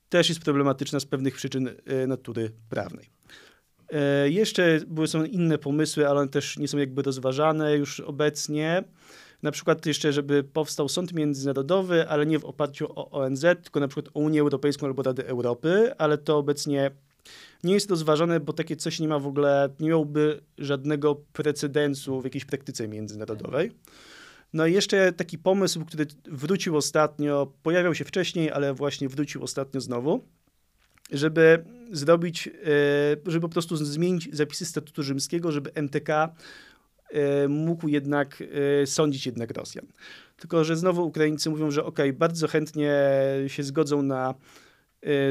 też 0.09 0.29
jest 0.29 0.41
problematyczna 0.41 0.99
z 0.99 1.05
pewnych 1.05 1.35
przyczyn 1.35 1.69
e, 1.85 2.07
natury 2.07 2.51
prawnej. 2.69 3.18
E, 3.91 4.29
jeszcze 4.29 4.79
były, 4.87 5.07
są 5.07 5.23
inne 5.23 5.57
pomysły, 5.57 6.07
ale 6.07 6.19
one 6.19 6.29
też 6.29 6.57
nie 6.57 6.67
są 6.67 6.77
jakby 6.77 7.01
rozważane 7.01 7.77
już 7.77 7.99
obecnie. 7.99 8.83
Na 9.43 9.51
przykład 9.51 9.85
jeszcze, 9.85 10.13
żeby 10.13 10.43
powstał 10.43 10.89
sąd 10.89 11.13
międzynarodowy, 11.13 12.07
ale 12.07 12.25
nie 12.25 12.39
w 12.39 12.45
oparciu 12.45 12.87
o 12.95 13.11
ONZ, 13.11 13.41
tylko 13.41 13.79
na 13.79 13.87
przykład 13.87 14.15
o 14.15 14.19
Unię 14.19 14.41
Europejską 14.41 14.87
albo 14.87 15.03
Radę 15.03 15.27
Europy, 15.27 15.93
ale 15.97 16.17
to 16.17 16.37
obecnie 16.37 16.91
nie 17.63 17.73
jest 17.73 17.89
rozważane, 17.89 18.39
bo 18.39 18.53
takie 18.53 18.75
coś 18.75 18.99
nie 18.99 19.07
ma 19.07 19.19
w 19.19 19.27
ogóle, 19.27 19.69
nie 19.79 19.89
miałby 19.89 20.41
żadnego 20.57 21.15
precedensu 21.15 22.21
w 22.21 22.23
jakiejś 22.23 22.45
praktyce 22.45 22.87
międzynarodowej. 22.87 23.71
No 24.53 24.67
i 24.67 24.73
jeszcze 24.73 25.13
taki 25.13 25.37
pomysł, 25.37 25.85
który 25.85 26.05
wrócił 26.31 26.77
ostatnio, 26.77 27.53
pojawiał 27.63 27.95
się 27.95 28.05
wcześniej, 28.05 28.51
ale 28.51 28.73
właśnie 28.73 29.09
wrócił 29.09 29.43
ostatnio 29.43 29.81
znowu, 29.81 30.23
żeby 31.11 31.63
zrobić, 31.91 32.47
e, 32.47 32.51
żeby 33.25 33.41
po 33.41 33.49
prostu 33.49 33.75
zmienić 33.75 34.29
zapisy 34.31 34.65
statutu 34.65 35.03
rzymskiego, 35.03 35.51
żeby 35.51 35.71
MTK 35.73 36.09
e, 36.09 37.47
mógł 37.47 37.87
jednak 37.87 38.43
e, 38.81 38.87
sądzić 38.87 39.25
jednak 39.25 39.51
Rosjan. 39.51 39.85
Tylko, 40.37 40.63
że 40.63 40.75
znowu 40.75 41.07
Ukraińcy 41.07 41.49
mówią, 41.49 41.71
że 41.71 41.83
ok, 41.85 41.99
bardzo 42.13 42.47
chętnie 42.47 42.99
się 43.47 43.63
zgodzą 43.63 44.01
na 44.03 44.35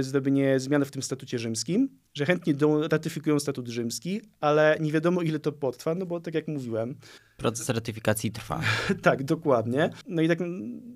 zrobienie 0.00 0.60
zmian 0.60 0.84
w 0.84 0.90
tym 0.90 1.02
statucie 1.02 1.38
rzymskim, 1.38 1.88
że 2.18 2.26
chętnie 2.26 2.54
ratyfikują 2.90 3.38
statut 3.38 3.68
rzymski, 3.68 4.20
ale 4.40 4.76
nie 4.80 4.92
wiadomo 4.92 5.22
ile 5.22 5.38
to 5.38 5.52
potrwa, 5.52 5.94
no 5.94 6.06
bo 6.06 6.20
tak 6.20 6.34
jak 6.34 6.48
mówiłem. 6.48 6.94
Proces 7.36 7.68
ratyfikacji 7.68 8.32
trwa. 8.32 8.60
tak, 9.02 9.24
dokładnie. 9.24 9.90
No 10.06 10.22
i 10.22 10.28
tak, 10.28 10.38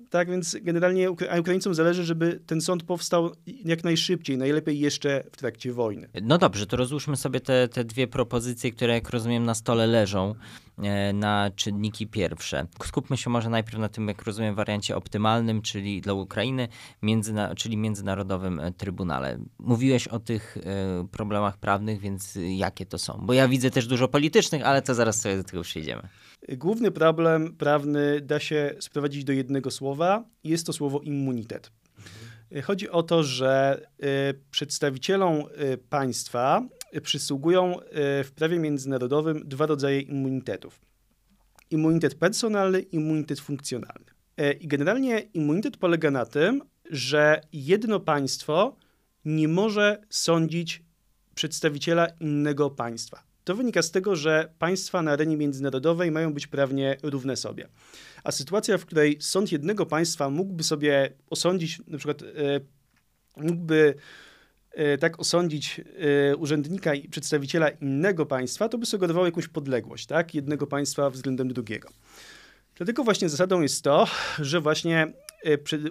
tak 0.09 0.29
więc 0.29 0.57
generalnie 0.61 1.07
a 1.29 1.39
Ukraińcom 1.39 1.73
zależy, 1.73 2.03
żeby 2.03 2.39
ten 2.45 2.61
sąd 2.61 2.83
powstał 2.83 3.31
jak 3.45 3.83
najszybciej, 3.83 4.37
najlepiej 4.37 4.79
jeszcze 4.79 5.23
w 5.31 5.37
trakcie 5.37 5.73
wojny. 5.73 6.09
No 6.21 6.37
dobrze, 6.37 6.67
to 6.67 6.77
rozłóżmy 6.77 7.17
sobie 7.17 7.39
te, 7.39 7.67
te 7.67 7.83
dwie 7.83 8.07
propozycje, 8.07 8.71
które 8.71 8.93
jak 8.93 9.09
rozumiem 9.09 9.43
na 9.43 9.55
stole 9.55 9.87
leżą 9.87 10.35
e, 10.77 11.13
na 11.13 11.51
czynniki 11.55 12.07
pierwsze. 12.07 12.67
Skupmy 12.83 13.17
się 13.17 13.29
może 13.29 13.49
najpierw 13.49 13.79
na 13.79 13.89
tym, 13.89 14.07
jak 14.07 14.23
rozumiem, 14.23 14.55
wariancie 14.55 14.95
optymalnym, 14.95 15.61
czyli 15.61 16.01
dla 16.01 16.13
Ukrainy, 16.13 16.67
międzyna 17.01 17.55
czyli 17.55 17.77
Międzynarodowym 17.77 18.59
e, 18.59 18.71
Trybunale. 18.71 19.37
Mówiłeś 19.59 20.07
o 20.07 20.19
tych 20.19 20.57
e, 20.57 21.07
problemach 21.13 21.57
prawnych, 21.57 21.99
więc 21.99 22.37
jakie 22.57 22.85
to 22.85 22.97
są? 22.97 23.19
Bo 23.21 23.33
ja 23.33 23.47
widzę 23.47 23.71
też 23.71 23.87
dużo 23.87 24.07
politycznych, 24.07 24.65
ale 24.65 24.81
to 24.81 24.93
zaraz 24.93 25.21
sobie 25.21 25.37
do 25.37 25.43
tego 25.43 25.61
przejdziemy. 25.61 26.01
Główny 26.49 26.91
problem 26.91 27.55
prawny 27.55 28.21
da 28.21 28.39
się 28.39 28.75
sprowadzić 28.79 29.23
do 29.23 29.33
jednego 29.33 29.71
słowa. 29.71 30.23
Jest 30.43 30.65
to 30.65 30.73
słowo 30.73 30.99
immunitet. 30.99 31.71
Chodzi 32.63 32.89
o 32.89 33.03
to, 33.03 33.23
że 33.23 33.81
y, 34.03 34.39
przedstawicielom 34.51 35.39
y, 35.39 35.77
państwa 35.77 36.67
przysługują 37.03 37.79
y, 37.79 37.83
w 38.23 38.31
prawie 38.35 38.59
międzynarodowym 38.59 39.43
dwa 39.45 39.65
rodzaje 39.65 40.01
immunitetów. 40.01 40.81
Immunitet 41.69 42.15
personalny 42.15 42.81
i 42.81 42.95
immunitet 42.95 43.39
funkcjonalny. 43.39 44.05
I 44.59 44.67
generalnie 44.67 45.19
immunitet 45.19 45.77
polega 45.77 46.11
na 46.11 46.25
tym, 46.25 46.61
że 46.89 47.41
jedno 47.53 47.99
państwo 47.99 48.75
nie 49.25 49.47
może 49.47 50.01
sądzić 50.09 50.82
przedstawiciela 51.35 52.07
innego 52.19 52.69
państwa. 52.69 53.23
To 53.43 53.55
wynika 53.55 53.81
z 53.81 53.91
tego, 53.91 54.15
że 54.15 54.53
państwa 54.59 55.01
na 55.01 55.11
arenie 55.11 55.37
międzynarodowej 55.37 56.11
mają 56.11 56.33
być 56.33 56.47
prawnie 56.47 56.97
równe 57.03 57.35
sobie. 57.35 57.67
A 58.23 58.31
sytuacja, 58.31 58.77
w 58.77 58.85
której 58.85 59.17
sąd 59.19 59.51
jednego 59.51 59.85
państwa 59.85 60.29
mógłby 60.29 60.63
sobie 60.63 61.13
osądzić, 61.29 61.81
na 61.87 61.97
przykład 61.97 62.21
e, 62.21 62.25
mógłby 63.37 63.95
e, 64.71 64.97
tak 64.97 65.19
osądzić 65.19 65.81
e, 66.31 66.35
urzędnika 66.35 66.93
i 66.95 67.09
przedstawiciela 67.09 67.69
innego 67.69 68.25
państwa, 68.25 68.69
to 68.69 68.77
by 68.77 68.85
sugerowało 68.85 69.25
jakąś 69.25 69.47
podległość, 69.47 70.05
tak? 70.05 70.35
Jednego 70.35 70.67
państwa 70.67 71.09
względem 71.09 71.47
drugiego. 71.47 71.89
Dlatego 72.75 73.03
właśnie 73.03 73.29
zasadą 73.29 73.61
jest 73.61 73.83
to, 73.83 74.07
że 74.39 74.61
właśnie 74.61 75.13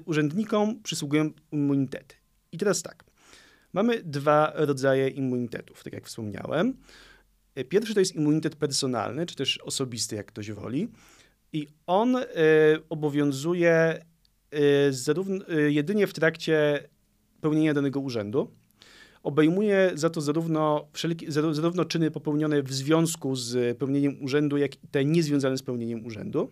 urzędnikom 0.04 0.82
przysługują 0.82 1.30
immunitety. 1.52 2.14
I 2.52 2.58
teraz 2.58 2.82
tak. 2.82 3.04
Mamy 3.72 4.02
dwa 4.02 4.52
rodzaje 4.54 5.08
immunitetów, 5.08 5.84
tak 5.84 5.92
jak 5.92 6.06
wspomniałem. 6.06 6.76
Pierwszy 7.68 7.94
to 7.94 8.00
jest 8.00 8.14
immunitet 8.14 8.56
personalny, 8.56 9.26
czy 9.26 9.36
też 9.36 9.58
osobisty, 9.58 10.16
jak 10.16 10.26
ktoś 10.26 10.50
woli. 10.50 10.88
I 11.52 11.66
on 11.86 12.16
y, 12.16 12.24
obowiązuje 12.88 14.04
y, 14.88 14.92
zarówno, 14.92 15.48
y, 15.48 15.72
jedynie 15.72 16.06
w 16.06 16.12
trakcie 16.12 16.88
pełnienia 17.40 17.74
danego 17.74 18.00
urzędu. 18.00 18.50
Obejmuje 19.22 19.90
za 19.94 20.10
to 20.10 20.20
zarówno, 20.20 20.88
wszelkie, 20.92 21.32
zarówno 21.32 21.84
czyny 21.84 22.10
popełnione 22.10 22.62
w 22.62 22.72
związku 22.72 23.36
z 23.36 23.78
pełnieniem 23.78 24.22
urzędu, 24.24 24.56
jak 24.56 24.84
i 24.84 24.88
te 24.90 25.04
niezwiązane 25.04 25.58
z 25.58 25.62
pełnieniem 25.62 26.06
urzędu. 26.06 26.50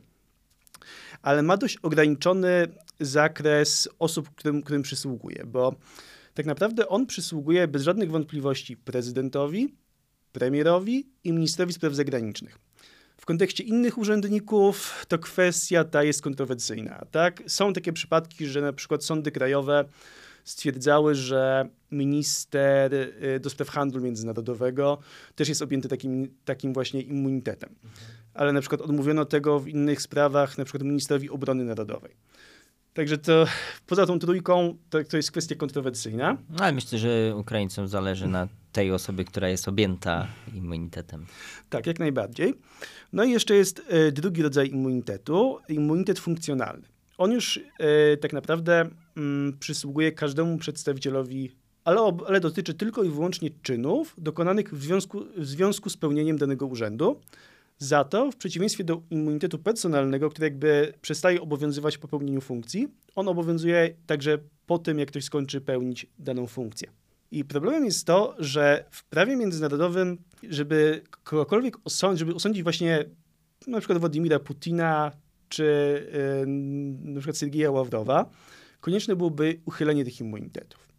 Ale 1.23 1.43
ma 1.43 1.57
dość 1.57 1.77
ograniczony 1.77 2.67
zakres 3.01 3.89
osób, 3.99 4.31
którym, 4.31 4.63
którym 4.63 4.83
przysługuje, 4.83 5.45
bo 5.47 5.75
tak 6.35 6.47
naprawdę 6.47 6.89
on 6.89 7.07
przysługuje 7.07 7.69
bez 7.69 7.83
żadnych 7.83 8.11
wątpliwości 8.11 8.77
prezydentowi, 8.77 9.75
premierowi 10.33 11.07
i 11.25 11.33
ministrowi 11.33 11.73
spraw 11.73 11.95
zagranicznych. 11.95 12.59
W 13.17 13.27
kontekście 13.27 13.65
innych 13.65 13.99
urzędników 13.99 15.07
to 15.09 15.19
kwestia 15.19 15.85
ta 15.85 16.03
jest 16.03 16.23
kontrowersyjna. 16.23 17.05
Tak? 17.11 17.43
Są 17.47 17.73
takie 17.73 17.93
przypadki, 17.93 18.47
że 18.47 18.61
na 18.61 18.73
przykład 18.73 19.05
sądy 19.05 19.33
krajowe 19.33 19.85
stwierdzały, 20.45 21.15
że 21.15 21.69
minister 21.91 22.95
y, 22.95 23.41
do 23.41 23.51
spraw 23.51 23.69
handlu 23.69 24.03
międzynarodowego 24.03 24.99
też 25.35 25.49
jest 25.49 25.63
objęty 25.63 25.89
takim, 25.89 26.35
takim 26.45 26.73
właśnie 26.73 27.03
immunitetem. 27.03 27.75
Ale 28.35 28.53
na 28.53 28.61
przykład 28.61 28.81
odmówiono 28.81 29.25
tego 29.25 29.61
w 29.61 29.69
innych 29.69 30.03
sprawach, 30.03 30.59
na 30.59 30.65
przykład 30.65 30.83
ministrowi 30.83 31.31
obrony 31.31 31.65
narodowej. 31.65 32.17
Także 32.95 33.19
to 33.19 33.47
poza 33.87 34.07
tą 34.07 34.19
trójką 34.19 34.77
to, 34.91 35.05
to 35.05 35.17
jest 35.17 35.31
kwestia 35.31 35.55
kontrowersyjna. 35.55 36.37
No, 36.51 36.65
ale 36.65 36.73
myślę, 36.73 36.99
że 36.99 37.37
Ukraińcom 37.37 37.89
zależy 37.89 38.27
na 38.27 38.49
tej 38.73 38.93
osobie, 38.93 39.25
która 39.25 39.49
jest 39.49 39.69
objęta 39.69 40.27
immunitetem. 40.55 41.27
Tak, 41.71 41.87
jak 41.87 41.99
najbardziej. 41.99 42.55
No 43.13 43.25
i 43.25 43.31
jeszcze 43.31 43.55
jest 43.55 43.83
e, 43.89 44.13
drugi 44.13 44.43
rodzaj 44.43 44.71
immunitetu, 44.71 45.59
immunitet 45.69 46.19
funkcjonalny. 46.19 46.87
On 47.19 47.33
już 47.33 47.61
e, 47.79 48.17
tak 48.17 48.33
naprawdę 48.33 48.91
mm, 49.17 49.59
przysługuje 49.59 50.13
każdemu 50.13 50.59
przedstawicielowi, 50.59 51.51
ale, 51.85 52.19
ale 52.27 52.41
dotyczy 52.41 52.75
tylko 52.75 53.03
i 53.03 53.11
wyłącznie 53.11 53.51
czynów 53.63 54.15
dokonanych 54.19 54.75
w 54.75 54.83
związku, 54.83 55.25
w 55.37 55.47
związku 55.47 55.91
z 55.91 55.97
pełnieniem 55.97 56.39
danego 56.39 56.67
urzędu. 56.67 57.21
Za 57.83 58.05
to, 58.05 58.31
w 58.31 58.37
przeciwieństwie 58.37 58.85
do 58.85 59.03
immunitetu 59.11 59.59
personalnego, 59.59 60.31
który 60.31 60.47
jakby 60.47 60.93
przestaje 61.03 61.41
obowiązywać 61.41 61.99
po 61.99 62.09
pełnieniu 62.09 62.41
funkcji, 62.41 62.89
on 63.15 63.29
obowiązuje 63.29 63.95
także 64.07 64.39
po 64.67 64.79
tym, 64.79 64.99
jak 64.99 65.09
ktoś 65.09 65.25
skończy 65.25 65.61
pełnić 65.61 66.07
daną 66.19 66.47
funkcję. 66.47 66.89
I 67.31 67.45
problemem 67.45 67.85
jest 67.85 68.07
to, 68.07 68.35
że 68.39 68.85
w 68.91 69.05
prawie 69.05 69.37
międzynarodowym, 69.37 70.19
żeby 70.49 71.03
kogokolwiek 71.25 71.77
osądzić, 71.85 72.19
żeby 72.19 72.35
osądzić 72.35 72.63
właśnie 72.63 73.05
na 73.67 73.79
przykład 73.79 73.99
Władimira 73.99 74.39
Putina 74.39 75.13
czy 75.49 75.65
yy, 76.41 76.47
na 77.13 77.21
przykład 77.21 77.71
Ławrowa, 77.71 78.31
konieczne 78.81 79.17
byłoby 79.17 79.61
uchylenie 79.65 80.05
tych 80.05 80.21
immunitetów. 80.21 80.90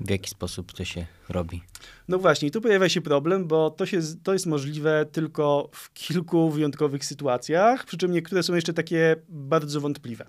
W 0.00 0.10
jaki 0.10 0.30
sposób 0.30 0.72
to 0.72 0.84
się 0.84 1.06
robi? 1.28 1.62
No 2.08 2.18
właśnie, 2.18 2.50
tu 2.50 2.60
pojawia 2.60 2.88
się 2.88 3.00
problem, 3.00 3.46
bo 3.46 3.70
to, 3.70 3.86
się, 3.86 4.00
to 4.22 4.32
jest 4.32 4.46
możliwe 4.46 5.06
tylko 5.12 5.70
w 5.72 5.92
kilku 5.92 6.50
wyjątkowych 6.50 7.04
sytuacjach, 7.04 7.84
przy 7.84 7.96
czym 7.96 8.12
niektóre 8.12 8.42
są 8.42 8.54
jeszcze 8.54 8.72
takie 8.72 9.16
bardzo 9.28 9.80
wątpliwe. 9.80 10.26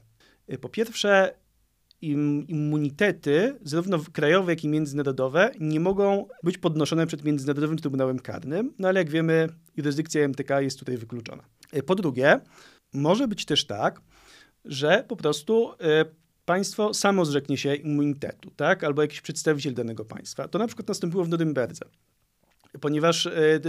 Po 0.61 0.69
pierwsze, 0.69 1.33
im, 2.01 2.47
immunitety, 2.47 3.59
zarówno 3.61 3.99
krajowe, 4.13 4.51
jak 4.51 4.63
i 4.63 4.67
międzynarodowe, 4.67 5.51
nie 5.59 5.79
mogą 5.79 6.27
być 6.43 6.57
podnoszone 6.57 7.07
przed 7.07 7.23
Międzynarodowym 7.23 7.77
Trybunałem 7.77 8.19
Karnym, 8.19 8.73
no 8.79 8.87
ale 8.87 8.99
jak 8.99 9.09
wiemy, 9.09 9.49
jurysdykcja 9.77 10.27
MTK 10.27 10.61
jest 10.61 10.79
tutaj 10.79 10.97
wykluczona. 10.97 11.43
Po 11.85 11.95
drugie, 11.95 12.39
może 12.93 13.27
być 13.27 13.45
też 13.45 13.65
tak, 13.65 14.01
że 14.65 15.05
po 15.07 15.15
prostu 15.15 15.71
e, 15.71 16.05
państwo 16.47 16.93
samo 16.93 17.25
zrzeknie 17.25 17.57
się 17.57 17.75
immunitetu, 17.75 18.51
tak? 18.55 18.83
albo 18.83 19.01
jakiś 19.01 19.21
przedstawiciel 19.21 19.73
danego 19.73 20.05
państwa. 20.05 20.47
To 20.47 20.59
na 20.59 20.67
przykład 20.67 20.87
nastąpiło 20.87 21.23
w 21.23 21.29
Norymberdze, 21.29 21.85
ponieważ, 22.81 23.25
e, 23.25 23.59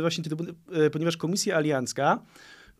właśnie, 0.00 0.24
e, 0.72 0.90
ponieważ 0.90 1.16
Komisja 1.16 1.56
Aliancka, 1.56 2.22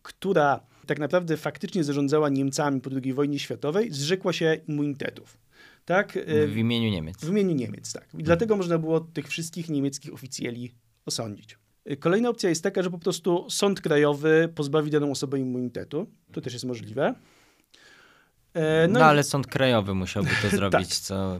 która 0.01 0.59
tak 0.85 0.99
naprawdę 0.99 1.37
faktycznie 1.37 1.83
zarządzała 1.83 2.29
Niemcami 2.29 2.81
po 2.81 2.89
II 3.03 3.13
wojnie 3.13 3.39
światowej, 3.39 3.91
zrzekła 3.91 4.33
się 4.33 4.57
immunitetów. 4.67 5.37
Tak? 5.85 6.17
E, 6.17 6.47
w 6.47 6.57
imieniu 6.57 6.89
Niemiec. 6.89 7.17
W 7.17 7.29
imieniu 7.29 7.55
Niemiec, 7.55 7.93
tak. 7.93 8.07
I 8.17 8.23
dlatego 8.23 8.55
można 8.55 8.77
było 8.77 8.99
tych 8.99 9.27
wszystkich 9.27 9.69
niemieckich 9.69 10.13
oficjeli 10.13 10.71
osądzić. 11.05 11.57
Kolejna 11.99 12.29
opcja 12.29 12.49
jest 12.49 12.63
taka, 12.63 12.83
że 12.83 12.89
po 12.89 12.99
prostu 12.99 13.49
sąd 13.49 13.81
krajowy 13.81 14.49
pozbawi 14.55 14.91
daną 14.91 15.11
osobę 15.11 15.39
immunitetu. 15.39 16.07
To 16.31 16.41
też 16.41 16.53
jest 16.53 16.65
możliwe. 16.65 17.15
E, 18.53 18.87
no, 18.87 18.99
no 18.99 19.05
ale 19.05 19.23
sąd 19.23 19.47
krajowy 19.47 19.93
musiałby 19.93 20.29
to 20.41 20.49
zrobić, 20.57 20.89
tak. 20.89 20.97
co 20.99 21.39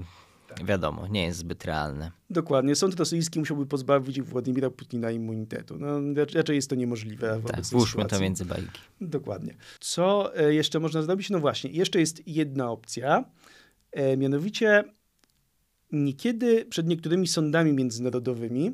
wiadomo, 0.66 1.08
nie 1.08 1.24
jest 1.24 1.40
zbyt 1.40 1.66
realne. 1.66 2.12
Dokładnie. 2.30 2.76
Sąd 2.76 2.96
rosyjski 2.96 3.40
musiałby 3.40 3.66
pozbawić 3.66 4.22
Władimira 4.22 4.70
Putina 4.70 5.12
immunitetu. 5.12 5.78
No, 5.80 6.00
raczej 6.36 6.56
jest 6.56 6.70
to 6.70 6.76
niemożliwe. 6.76 7.42
Tak, 7.48 7.66
włóżmy 7.66 8.06
to 8.06 8.20
między 8.20 8.46
bajki. 8.46 8.80
Dokładnie. 9.02 9.56
Co 9.80 10.36
e, 10.38 10.54
jeszcze 10.54 10.80
można 10.80 11.02
zrobić? 11.02 11.30
No 11.30 11.40
właśnie, 11.40 11.72
jeszcze 11.72 12.00
jest 12.00 12.28
jedna 12.28 12.72
opcja, 12.72 13.26
e, 13.92 14.18
mianowicie 14.18 14.84
niekiedy 15.92 16.66
przed 16.66 16.88
niektórymi 16.88 17.28
sądami 17.28 17.74
międzynarodowymi 17.74 18.72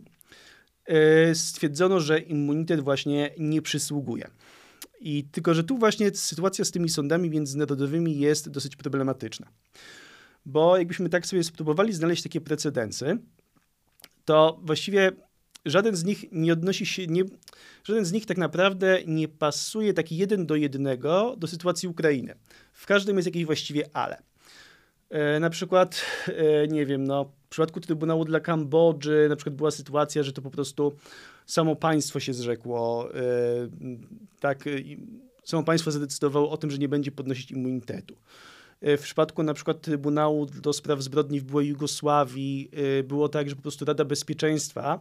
stwierdzono, 1.34 2.00
że 2.00 2.20
immunitet 2.20 2.82
właśnie 2.82 3.30
nie 3.38 3.62
przysługuje. 3.62 4.30
I 5.00 5.24
tylko, 5.24 5.54
że 5.54 5.64
tu 5.64 5.78
właśnie 5.78 6.12
sytuacja 6.16 6.66
z 6.66 6.72
tymi 6.72 6.90
sądami 6.90 7.30
międzynarodowymi 7.30 8.20
jest 8.20 8.50
dosyć 8.50 8.76
problematyczna. 8.76 9.48
bo 10.46 10.78
jakbyśmy 10.78 11.10
tak 11.10 11.26
sobie 11.26 11.44
spróbowali 11.44 11.94
znaleźć 11.94 12.24
takie 12.24 12.42
precedensy, 12.42 13.18
to 14.26 14.60
właściwie 14.64 15.12
żaden 15.66 15.96
z 15.96 16.04
nich 16.04 16.26
nie 16.32 16.54
odnosi 16.54 16.86
się, 16.86 17.08
nie, 17.08 17.24
żaden 17.84 18.06
z 18.06 18.12
nich 18.12 18.26
tak 18.26 18.38
naprawdę 18.38 19.00
nie 19.08 19.28
pasuje 19.28 19.94
taki 19.94 20.18
jeden 20.18 20.46
do 20.46 20.56
jednego 20.56 21.36
do 21.38 21.48
sytuacji 21.48 21.90
Ukrainy. 21.90 22.36
W 22.74 22.86
każdym 22.86 23.16
jest 23.16 23.26
jakieś 23.26 23.46
właściwie 23.46 23.90
ale. 23.94 24.22
E, 25.10 25.40
na 25.40 25.50
przykład, 25.50 26.06
e, 26.28 26.68
nie 26.68 26.86
wiem, 26.86 27.04
no, 27.04 27.32
w 27.46 27.50
przypadku 27.50 27.80
Trybunału 27.80 28.26
dla 28.26 28.40
Kambodży 28.40 29.28
na 29.30 29.36
przykład 29.36 29.56
była 29.56 29.72
sytuacja, 29.72 30.24
że 30.24 30.34
to 30.34 30.42
po 30.42 30.52
prostu 30.52 30.94
samo 31.50 31.76
państwo 31.76 32.20
się 32.20 32.34
zrzekło, 32.34 33.10
e, 33.14 33.22
tak, 34.40 34.64
samo 35.44 35.64
państwo 35.64 35.92
zadecydowało 35.92 36.50
o 36.50 36.58
tym, 36.58 36.72
że 36.72 36.78
nie 36.78 36.90
będzie 36.90 37.12
podnosić 37.12 37.52
immunitetu. 37.52 38.16
W 38.82 39.02
przypadku 39.02 39.44
na 39.44 39.54
przykład 39.54 39.82
Trybunału 39.82 40.46
do 40.46 40.74
spraw 40.74 41.02
zbrodni 41.02 41.40
w 41.40 41.44
byłej 41.44 41.68
Jugosławii 41.68 42.72
było 43.04 43.30
tak, 43.30 43.50
że 43.50 43.56
po 43.56 43.62
prostu 43.62 43.86
Rada 43.86 44.06
Bezpieczeństwa 44.06 45.00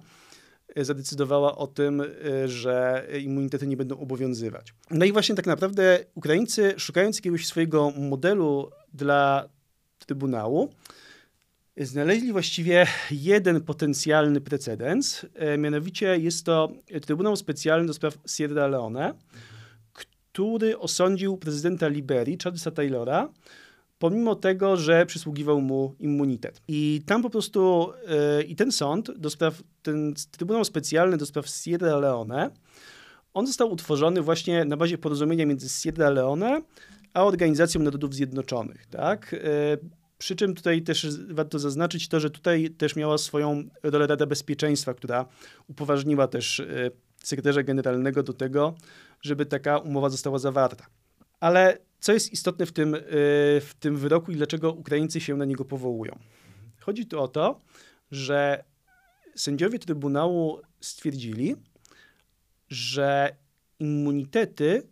zadecydowała 0.77 1.57
o 1.57 1.67
tym, 1.67 2.03
że 2.47 3.07
immunitety 3.23 3.67
nie 3.67 3.77
będą 3.77 3.99
obowiązywać. 3.99 4.75
No 4.91 5.05
i 5.05 5.13
właśnie 5.13 5.35
tak 5.35 5.47
naprawdę 5.47 6.05
Ukraińcy, 6.15 6.75
szukając 6.77 7.17
jakiegoś 7.17 7.47
swojego 7.47 7.91
modelu 7.91 8.71
dla 8.95 9.49
Trybunału, 9.99 10.71
znaleźli 11.87 12.33
właściwie 12.33 12.87
jeden 13.11 13.61
potencjalny 13.61 14.41
precedens. 14.41 15.27
E, 15.35 15.59
mianowicie 15.59 16.19
jest 16.19 16.47
to 16.47 16.73
Trybunał 17.07 17.37
Specjalny 17.37 17.87
do 17.87 17.95
spraw 17.95 18.19
Sierra 18.27 18.67
Leone, 18.67 19.15
który 19.93 20.79
osądził 20.79 21.37
prezydenta 21.37 21.89
Liberii, 21.89 22.39
Charlesa 22.45 22.71
Taylora, 22.71 23.29
pomimo 23.99 24.35
tego, 24.35 24.77
że 24.77 25.07
przysługiwał 25.07 25.61
mu 25.61 25.95
immunitet. 25.99 26.63
I 26.69 27.03
tam 27.07 27.23
po 27.23 27.31
prostu, 27.31 27.93
yy, 28.37 28.43
i 28.43 28.57
ten 28.57 28.73
sąd, 28.73 29.11
do 29.19 29.31
spraw, 29.31 29.63
ten 29.83 30.15
Trybunał 30.31 30.65
Specjalny 30.65 31.17
do 31.17 31.27
spraw 31.27 31.49
Sierra 31.49 31.97
Leone, 31.97 32.51
on 33.35 33.47
został 33.47 33.73
utworzony 33.73 34.23
właśnie 34.23 34.65
na 34.65 34.77
bazie 34.77 34.99
porozumienia 34.99 35.47
między 35.47 35.69
Sierra 35.69 36.11
Leone 36.11 36.63
a 37.15 37.25
Organizacją 37.25 37.83
Narodów 37.83 38.15
Zjednoczonych. 38.15 38.87
Tak? 38.87 39.33
Yy, 39.33 39.98
przy 40.19 40.37
czym 40.37 40.55
tutaj 40.55 40.83
też 40.83 41.07
warto 41.29 41.59
zaznaczyć 41.59 42.09
to, 42.09 42.21
że 42.21 42.31
tutaj 42.31 42.71
też 42.71 42.97
miała 42.97 43.19
swoją 43.19 43.65
rolę 43.83 44.07
Rada 44.07 44.27
Bezpieczeństwa, 44.27 44.95
która 44.95 45.27
upoważniła 45.69 46.29
też 46.29 46.61
e, 46.61 46.91
sekretarza 47.23 47.63
generalnego 47.63 48.23
do 48.23 48.33
tego, 48.33 48.75
żeby 49.23 49.47
taka 49.47 49.79
umowa 49.79 50.09
została 50.11 50.39
zawarta. 50.39 50.87
Ale 51.41 51.79
co 52.01 52.13
jest 52.13 52.33
istotne 52.33 52.67
w 52.67 52.73
tym, 52.73 52.95
e, 52.95 53.01
w 53.61 53.75
tym 53.81 53.97
wyroku 53.97 54.33
i 54.33 54.37
dlaczego 54.37 54.73
Ukraińcy 54.73 55.21
się 55.21 55.37
na 55.37 55.45
niego 55.45 55.65
powołują? 55.65 56.19
Chodzi 56.81 57.07
tu 57.07 57.21
o 57.21 57.29
to, 57.29 57.61
że 58.11 58.65
sędziowie 59.35 59.79
Trybunału 59.79 60.61
stwierdzili, 60.81 61.57
że 62.69 63.37
immunitety 63.79 64.83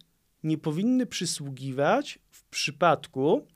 nie 0.42 0.59
powinny 0.59 1.06
przysługiwać 1.06 2.18
w 2.30 2.45
przypadku, 2.45 3.47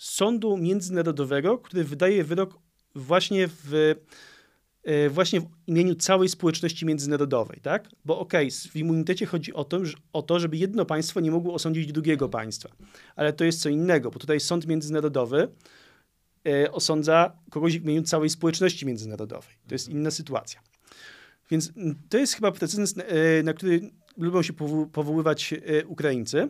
sądu 0.00 0.56
międzynarodowego, 0.56 1.58
który 1.58 1.84
wydaje 1.84 2.24
wyrok 2.24 2.58
właśnie 2.94 3.48
w, 3.48 3.94
e, 4.84 5.10
właśnie 5.10 5.40
w 5.40 5.46
imieniu 5.66 5.94
całej 5.94 6.28
społeczności 6.28 6.86
międzynarodowej, 6.86 7.60
tak? 7.62 7.88
Bo 8.04 8.18
okej, 8.18 8.48
okay, 8.48 8.70
w 8.70 8.76
immunitecie 8.76 9.26
chodzi 9.26 9.54
o 9.54 9.64
to, 9.64 9.80
o 10.12 10.22
to, 10.22 10.40
żeby 10.40 10.56
jedno 10.56 10.84
państwo 10.84 11.20
nie 11.20 11.30
mogło 11.30 11.54
osądzić 11.54 11.92
drugiego 11.92 12.28
państwa, 12.28 12.68
ale 13.16 13.32
to 13.32 13.44
jest 13.44 13.60
co 13.62 13.68
innego, 13.68 14.10
bo 14.10 14.18
tutaj 14.18 14.40
sąd 14.40 14.66
międzynarodowy 14.66 15.48
e, 16.48 16.72
osądza 16.72 17.32
kogoś 17.50 17.78
w 17.78 17.84
imieniu 17.84 18.02
całej 18.02 18.30
społeczności 18.30 18.86
międzynarodowej. 18.86 19.54
To 19.68 19.74
jest 19.74 19.88
inna 19.88 20.10
sytuacja. 20.10 20.60
Więc 21.50 21.72
to 22.08 22.18
jest 22.18 22.32
chyba 22.32 22.52
precedens, 22.52 22.94
e, 22.98 23.42
na 23.42 23.52
który 23.52 23.90
lubią 24.16 24.42
się 24.42 24.52
powoływać 24.92 25.54
Ukraińcy. 25.86 26.48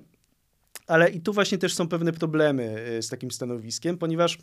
Ale 0.90 1.10
i 1.10 1.20
tu 1.20 1.32
właśnie 1.32 1.58
też 1.58 1.74
są 1.74 1.88
pewne 1.88 2.12
problemy 2.12 2.84
e, 2.98 3.02
z 3.02 3.08
takim 3.08 3.30
stanowiskiem, 3.30 3.98
ponieważ 3.98 4.38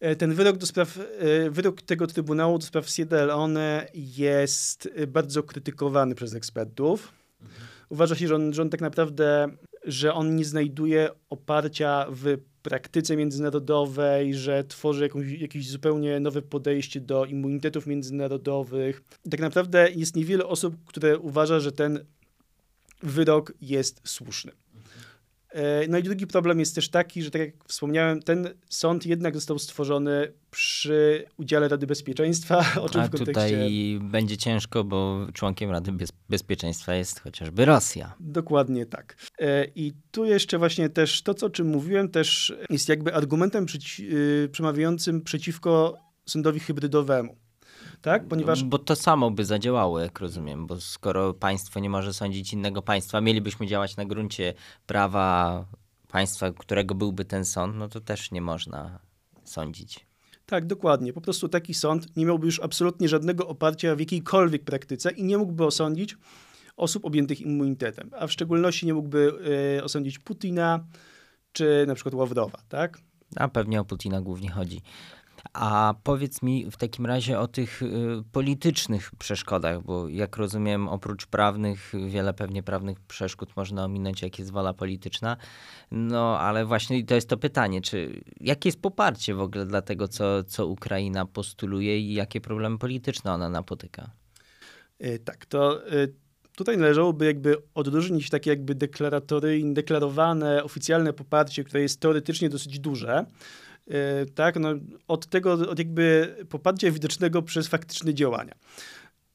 e, 0.00 0.16
ten 0.16 0.34
wyrok, 0.34 0.56
do 0.56 0.66
spraw, 0.66 0.98
e, 0.98 1.50
wyrok 1.50 1.82
tego 1.82 2.06
Trybunału 2.06 2.58
do 2.58 2.66
spraw 2.66 2.88
Sierra 2.88 3.24
Leone 3.24 3.88
jest 3.94 4.88
bardzo 5.08 5.42
krytykowany 5.42 6.14
przez 6.14 6.34
ekspertów. 6.34 7.12
Mhm. 7.42 7.60
Uważa 7.88 8.14
się, 8.14 8.28
że 8.28 8.34
on, 8.34 8.54
że 8.54 8.62
on 8.62 8.70
tak 8.70 8.80
naprawdę, 8.80 9.48
że 9.84 10.14
on 10.14 10.36
nie 10.36 10.44
znajduje 10.44 11.10
oparcia 11.30 12.06
w 12.10 12.38
praktyce 12.62 13.16
międzynarodowej, 13.16 14.34
że 14.34 14.64
tworzy 14.64 15.02
jakąś, 15.02 15.28
jakieś 15.28 15.70
zupełnie 15.70 16.20
nowe 16.20 16.42
podejście 16.42 17.00
do 17.00 17.24
immunitetów 17.24 17.86
międzynarodowych. 17.86 19.02
Tak 19.30 19.40
naprawdę 19.40 19.90
jest 19.90 20.16
niewiele 20.16 20.46
osób, 20.46 20.76
które 20.86 21.18
uważa, 21.18 21.60
że 21.60 21.72
ten 21.72 22.04
wyrok 23.02 23.52
jest 23.60 24.00
słuszny. 24.04 24.52
E, 25.56 25.88
no 25.88 25.98
i 25.98 26.02
drugi 26.02 26.26
problem 26.26 26.60
jest 26.60 26.74
też 26.74 26.88
taki, 26.88 27.22
że 27.22 27.30
tak 27.30 27.40
jak 27.40 27.50
wspomniałem, 27.68 28.22
ten 28.22 28.48
sąd 28.68 29.06
jednak 29.06 29.34
został 29.34 29.58
stworzony 29.58 30.32
przy 30.50 31.24
udziale 31.36 31.68
Rady 31.68 31.86
Bezpieczeństwa. 31.86 32.64
O 32.86 32.88
czym 32.88 33.00
A 33.00 33.06
w 33.06 33.10
kontekście... 33.10 33.34
tutaj 33.34 33.98
będzie 34.02 34.36
ciężko, 34.36 34.84
bo 34.84 35.26
członkiem 35.32 35.70
Rady 35.70 35.92
Bez 35.92 36.12
Bezpieczeństwa 36.28 36.94
jest 36.94 37.20
chociażby 37.20 37.64
Rosja. 37.64 38.14
Dokładnie 38.20 38.86
tak. 38.86 39.16
E, 39.38 39.66
I 39.74 39.92
tu 40.10 40.24
jeszcze 40.24 40.58
właśnie 40.58 40.88
też 40.88 41.22
to, 41.22 41.34
co, 41.34 41.46
o 41.46 41.50
czym 41.50 41.68
mówiłem, 41.68 42.08
też 42.08 42.54
jest 42.70 42.88
jakby 42.88 43.14
argumentem 43.14 43.66
przeci 43.66 44.08
y, 44.16 44.48
przemawiającym 44.52 45.22
przeciwko 45.22 45.98
sądowi 46.26 46.60
hybrydowemu 46.60 47.45
tak? 48.02 48.28
Ponieważ... 48.28 48.64
Bo 48.64 48.78
to 48.78 48.96
samo 48.96 49.30
by 49.30 49.44
zadziałało, 49.44 50.00
jak 50.00 50.20
rozumiem, 50.20 50.66
bo 50.66 50.80
skoro 50.80 51.34
państwo 51.34 51.80
nie 51.80 51.90
może 51.90 52.14
sądzić 52.14 52.52
innego 52.52 52.82
państwa, 52.82 53.20
mielibyśmy 53.20 53.66
działać 53.66 53.96
na 53.96 54.04
gruncie 54.04 54.54
prawa 54.86 55.64
państwa, 56.08 56.52
którego 56.52 56.94
byłby 56.94 57.24
ten 57.24 57.44
sąd, 57.44 57.76
no 57.76 57.88
to 57.88 58.00
też 58.00 58.30
nie 58.30 58.40
można 58.40 58.98
sądzić. 59.44 60.06
Tak, 60.46 60.66
dokładnie. 60.66 61.12
Po 61.12 61.20
prostu 61.20 61.48
taki 61.48 61.74
sąd 61.74 62.16
nie 62.16 62.26
miałby 62.26 62.46
już 62.46 62.60
absolutnie 62.60 63.08
żadnego 63.08 63.48
oparcia 63.48 63.96
w 63.96 64.00
jakiejkolwiek 64.00 64.64
praktyce 64.64 65.10
i 65.10 65.24
nie 65.24 65.38
mógłby 65.38 65.64
osądzić 65.64 66.16
osób 66.76 67.04
objętych 67.04 67.40
immunitetem, 67.40 68.10
a 68.18 68.26
w 68.26 68.32
szczególności 68.32 68.86
nie 68.86 68.94
mógłby 68.94 69.32
y, 69.78 69.84
osądzić 69.84 70.18
Putina 70.18 70.84
czy 71.52 71.84
na 71.88 71.94
przykład 71.94 72.14
Ławrowa, 72.14 72.58
tak? 72.68 72.98
A 73.36 73.48
pewnie 73.48 73.80
o 73.80 73.84
Putina 73.84 74.20
głównie 74.20 74.50
chodzi. 74.50 74.82
A 75.52 75.94
powiedz 76.02 76.42
mi 76.42 76.70
w 76.70 76.76
takim 76.76 77.06
razie 77.06 77.38
o 77.38 77.48
tych 77.48 77.82
y, 77.82 77.88
politycznych 78.32 79.10
przeszkodach, 79.18 79.82
bo 79.82 80.08
jak 80.08 80.36
rozumiem, 80.36 80.88
oprócz 80.88 81.26
prawnych, 81.26 81.92
wiele 82.08 82.34
pewnie 82.34 82.62
prawnych 82.62 83.00
przeszkód 83.00 83.56
można 83.56 83.84
ominąć, 83.84 84.22
jak 84.22 84.38
jest 84.38 84.50
wola 84.50 84.74
polityczna. 84.74 85.36
No 85.90 86.38
ale 86.40 86.64
właśnie 86.64 87.04
to 87.04 87.14
jest 87.14 87.28
to 87.28 87.36
pytanie, 87.36 87.80
czy 87.80 88.20
jakie 88.40 88.68
jest 88.68 88.80
poparcie 88.80 89.34
w 89.34 89.40
ogóle 89.40 89.66
dla 89.66 89.82
tego, 89.82 90.08
co, 90.08 90.44
co 90.44 90.66
Ukraina 90.66 91.26
postuluje 91.26 91.98
i 91.98 92.14
jakie 92.14 92.40
problemy 92.40 92.78
polityczne 92.78 93.32
ona 93.32 93.48
napotyka? 93.48 94.10
Y, 95.04 95.18
tak, 95.18 95.46
to 95.46 95.92
y, 95.92 96.14
tutaj 96.56 96.78
należałoby 96.78 97.26
jakby 97.26 97.56
odróżnić 97.74 98.30
takie 98.30 98.50
jakby 98.50 98.74
deklaratory, 98.74 99.60
deklarowane, 99.64 100.64
oficjalne 100.64 101.12
poparcie, 101.12 101.64
które 101.64 101.82
jest 101.82 102.00
teoretycznie 102.00 102.48
dosyć 102.48 102.78
duże, 102.78 103.26
E, 103.26 103.26
tak, 104.34 104.56
no, 104.56 104.68
od 105.08 105.26
tego, 105.26 105.52
od 105.52 105.78
jakby 105.78 106.36
poparcia 106.48 106.90
widocznego 106.90 107.42
przez 107.42 107.68
faktyczne 107.68 108.14
działania. 108.14 108.54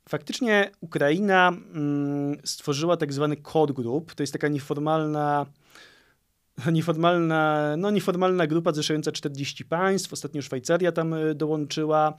Faktycznie 0.10 0.72
Ukraina 0.82 1.48
mm, 1.48 2.38
stworzyła 2.44 2.98
tak 2.98 3.14
zwany 3.14 3.36
core 3.52 3.74
group, 3.74 4.16
to 4.16 4.24
jest 4.24 4.34
taka 4.34 4.48
nieformalna 4.48 5.46
nieformalna, 6.72 7.74
no 7.78 7.92
nieformalna 7.92 8.48
grupa 8.48 8.72
zrzeszająca 8.72 9.12
40 9.12 9.66
państw, 9.66 10.14
ostatnio 10.14 10.42
Szwajcaria 10.42 10.92
tam 10.92 11.14
e, 11.14 11.36
dołączyła, 11.36 12.18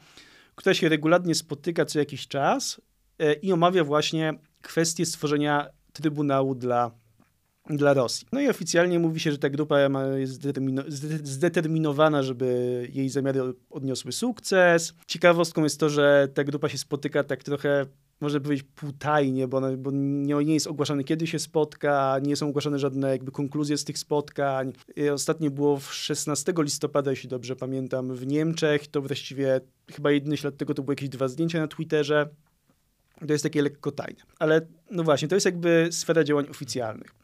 która 0.55 0.75
się 0.75 0.89
regularnie 0.89 1.35
spotyka 1.35 1.85
co 1.85 1.99
jakiś 1.99 2.29
czas 2.29 2.81
e, 3.19 3.33
i 3.33 3.53
omawia 3.53 3.85
właśnie 3.85 4.35
kwestię 4.63 5.07
stworzenia 5.07 5.69
Trybunału 5.93 6.55
dla 6.55 6.91
dla 7.71 7.95
Rosji. 7.95 8.27
No 8.33 8.41
i 8.41 8.49
oficjalnie 8.49 8.99
mówi 8.99 9.21
się, 9.21 9.33
że 9.33 9.39
ta 9.39 9.51
grupa 9.51 9.79
jest 10.17 10.43
zdeterminowana, 11.23 12.23
żeby 12.23 12.89
jej 12.93 13.09
zamiary 13.09 13.41
odniosły 13.71 14.13
sukces. 14.13 14.95
Ciekawostką 15.07 15.63
jest 15.63 15.81
to, 15.81 15.89
że 15.89 16.29
ta 16.35 16.45
grupa 16.45 16.69
się 16.69 16.79
spotyka 16.79 17.25
tak 17.25 17.43
trochę 17.43 17.87
może 18.23 18.41
powiedzieć 18.41 18.67
półtajnie, 18.75 19.49
bo, 19.49 19.57
ona, 19.57 19.77
bo 19.77 19.91
nie, 19.95 20.35
nie, 20.35 20.55
jest 20.55 20.67
ogłaszane, 20.67 21.05
kiedy 21.05 21.27
się 21.27 21.39
spotka, 21.39 22.19
nie 22.23 22.37
są 22.37 22.49
ogłaszane 22.49 22.79
żadne 22.79 23.11
jakby 23.11 23.33
konkluzje 23.33 23.77
z 23.77 23.85
tych 23.85 23.99
spotkań. 23.99 24.73
Ostatnie 25.13 25.51
było 25.51 25.77
w 25.77 25.95
16 25.95 26.53
listopada, 26.59 27.11
jeśli 27.11 27.29
dobrze 27.29 27.57
pamiętam, 27.57 28.15
w 28.15 28.27
Niemczech. 28.27 28.87
To 28.87 29.03
właściwie 29.03 29.61
chyba 29.93 30.11
jedyny 30.11 30.37
ślad 30.37 30.57
tego 30.57 30.75
to 30.75 30.83
były 30.83 30.93
jakieś 30.93 31.09
dwa 31.09 31.29
zdjęcia 31.29 31.61
na 31.61 31.69
Twitterze. 31.69 32.29
To 33.27 33.33
jest 33.33 33.45
takie 33.45 33.63
lekko 33.63 33.93
tajne. 33.93 34.21
Ale 34.39 34.61
no 34.91 35.03
właśnie, 35.05 35.29
to 35.29 35.35
jest 35.35 35.47
jakby 35.47 35.89
sfera 35.91 36.25
działań 36.25 36.47
oficjalnych. 36.51 37.15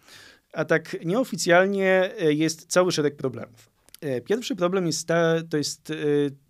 A 0.53 0.65
tak 0.65 1.05
nieoficjalnie 1.05 2.11
e, 2.19 2.33
jest 2.33 2.67
cały 2.67 2.93
szereg 2.93 3.17
problemów. 3.17 3.71
Pierwszy 4.25 4.57
problem 4.57 4.87
jest 4.87 5.07
ta, 5.07 5.43
to 5.51 5.57
jest 5.57 5.93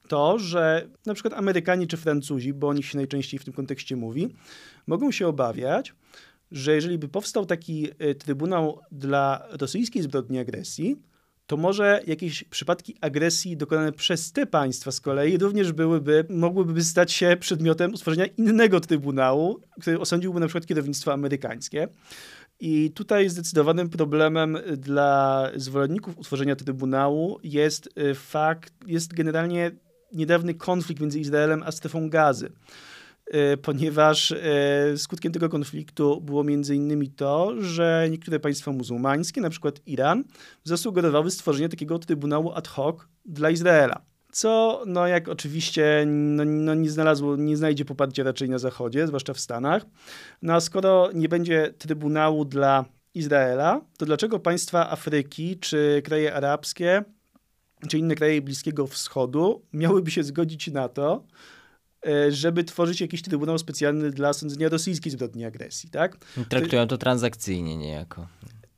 to, 0.09 0.39
że 0.39 0.89
na 1.07 1.15
przykład 1.15 1.35
Amerykanie 1.35 1.87
czy 1.87 1.97
Francuzi, 1.97 2.53
bo 2.53 2.69
o 2.69 2.73
nich 2.73 2.87
się 2.87 2.97
najczęściej 2.99 3.41
w 3.41 3.45
tym 3.45 3.55
kontekście 3.55 3.97
mówi, 3.97 4.35
mogą 4.87 5.13
się 5.13 5.29
obawiać, 5.29 5.95
że 6.53 6.75
jeżeli 6.75 6.99
by 6.99 7.09
powstał 7.09 7.47
taki 7.47 7.89
trybunał 8.19 8.81
dla 8.93 9.47
rosyjskiej 9.51 10.03
zbrodni 10.03 10.39
agresji, 10.39 10.97
to 11.49 11.57
może 11.57 12.03
jakieś 12.07 12.45
przypadki 12.45 12.97
agresji 13.01 13.57
dokonane 13.57 13.93
przez 13.93 14.33
te 14.33 14.47
państwa 14.47 14.93
z 14.93 15.01
kolei 15.01 15.39
również 15.39 15.73
byłyby, 15.73 16.25
mogłyby 16.29 16.85
stać 16.85 17.13
się 17.13 17.37
przedmiotem 17.41 17.95
utworzenia 17.95 18.27
innego 18.27 18.81
trybunału, 18.81 19.61
który 19.81 20.01
osądziłby 20.01 20.41
na 20.41 20.47
przykład 20.47 20.67
kierownictwo 20.67 21.13
amerykańskie. 21.13 21.89
I 22.61 22.91
tutaj 22.91 23.29
zdecydowanym 23.29 23.89
problemem 23.89 24.59
dla 24.77 25.49
zwolenników 25.57 26.19
utworzenia 26.19 26.57
trybunału 26.57 27.39
jest 27.43 27.99
y, 27.99 28.15
fakt, 28.15 28.73
jest 28.87 29.15
generalnie 29.15 29.71
niedawny 30.13 30.55
konflikt 30.55 31.01
między 31.01 31.21
Izraelem 31.21 31.63
a 31.63 31.73
strefą 31.73 32.11
gazy. 32.11 32.53
E, 33.31 33.57
ponieważ 33.57 34.33
e, 34.33 34.37
skutkiem 34.97 35.33
tego 35.33 35.49
konfliktu 35.49 36.21
było 36.21 36.45
między 36.45 36.77
innymi 36.77 37.11
to, 37.11 37.55
że 37.61 38.07
niektóre 38.11 38.41
państwa 38.41 38.73
muzułmańskie, 38.73 39.41
na 39.41 39.51
przykład 39.51 39.81
Iran, 39.87 40.25
zasugerowały 40.65 41.31
stworzenie 41.31 41.69
takiego 41.69 41.99
trybunału 41.99 42.53
ad 42.53 42.69
hoc 42.69 42.97
dla 43.25 43.51
Izraela. 43.51 44.03
Co, 44.33 44.83
no 44.87 45.07
jak 45.07 45.29
oczywiście, 45.29 46.05
no, 46.07 46.45
no 46.45 46.75
nie 46.75 46.91
znalazło, 46.91 47.37
nie 47.37 47.57
znajdzie 47.57 47.85
poparcia 47.85 48.23
raczej 48.23 48.49
na 48.49 48.59
Zachodzie, 48.59 49.07
zwłaszcza 49.07 49.35
w 49.35 49.41
Stanach. 49.41 49.87
No 50.43 50.55
a 50.55 50.61
skoro 50.61 51.11
nie 51.15 51.29
będzie 51.29 51.75
trybunału 51.79 52.45
dla 52.45 52.85
Izraela, 53.15 53.81
to 53.99 54.07
dlaczego 54.07 54.39
państwa 54.39 54.91
Afryki 54.91 55.59
czy 55.59 56.03
kraje 56.05 56.35
arabskie, 56.35 57.05
czy 57.89 57.99
inne 57.99 58.15
kraje 58.15 58.43
Bliskiego 58.43 58.87
Wschodu 58.87 59.63
miałyby 59.73 60.11
się 60.11 60.23
zgodzić 60.23 60.71
na 60.71 60.89
to, 60.89 61.25
żeby 62.29 62.65
tworzyć 62.65 63.01
jakiś 63.01 63.23
trybunał 63.23 63.59
specjalny 63.59 64.11
dla 64.11 64.33
sądzenia 64.33 64.69
rosyjskiej 64.69 65.13
zbrodni 65.13 65.45
agresji, 65.45 65.91
tak? 65.91 66.17
Traktują 66.49 66.87
to 66.87 66.99
transakcyjnie 66.99 67.77
niejako. 67.77 68.27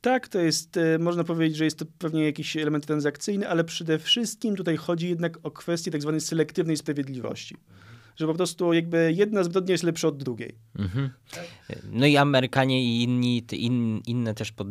Tak, 0.00 0.28
to 0.28 0.38
jest, 0.38 0.76
e, 0.76 0.98
można 0.98 1.24
powiedzieć, 1.24 1.56
że 1.56 1.64
jest 1.64 1.78
to 1.78 1.84
pewnie 1.98 2.24
jakiś 2.24 2.56
element 2.56 2.86
transakcyjny, 2.86 3.48
ale 3.48 3.64
przede 3.64 3.98
wszystkim 3.98 4.56
tutaj 4.56 4.76
chodzi 4.76 5.08
jednak 5.08 5.38
o 5.42 5.50
kwestię 5.50 5.90
tak 5.90 6.02
zwanej 6.02 6.20
selektywnej 6.20 6.76
sprawiedliwości. 6.76 7.56
Że 8.16 8.26
po 8.26 8.34
prostu 8.34 8.72
jakby 8.72 9.12
jedna 9.16 9.44
zbrodnia 9.44 9.72
jest 9.72 9.84
lepsza 9.84 10.08
od 10.08 10.16
drugiej. 10.16 10.54
Mhm. 10.78 11.10
No 11.90 12.06
i 12.06 12.16
Amerykanie 12.16 12.84
i 12.84 13.02
inni, 13.02 13.44
in, 13.52 14.00
inne 14.06 14.34
też 14.34 14.52
pod, 14.52 14.68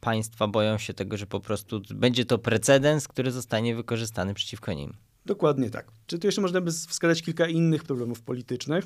państwa 0.00 0.48
boją 0.48 0.78
się 0.78 0.94
tego, 0.94 1.16
że 1.16 1.26
po 1.26 1.40
prostu 1.40 1.82
będzie 1.94 2.24
to 2.24 2.38
precedens, 2.38 3.08
który 3.08 3.30
zostanie 3.30 3.74
wykorzystany 3.74 4.34
przeciwko 4.34 4.72
nim. 4.72 4.94
Dokładnie 5.26 5.70
tak. 5.70 5.92
Czy 6.06 6.18
tu 6.18 6.26
jeszcze 6.26 6.40
można 6.40 6.60
by 6.60 6.70
wskazać 6.72 7.22
kilka 7.22 7.46
innych 7.46 7.84
problemów 7.84 8.22
politycznych, 8.22 8.84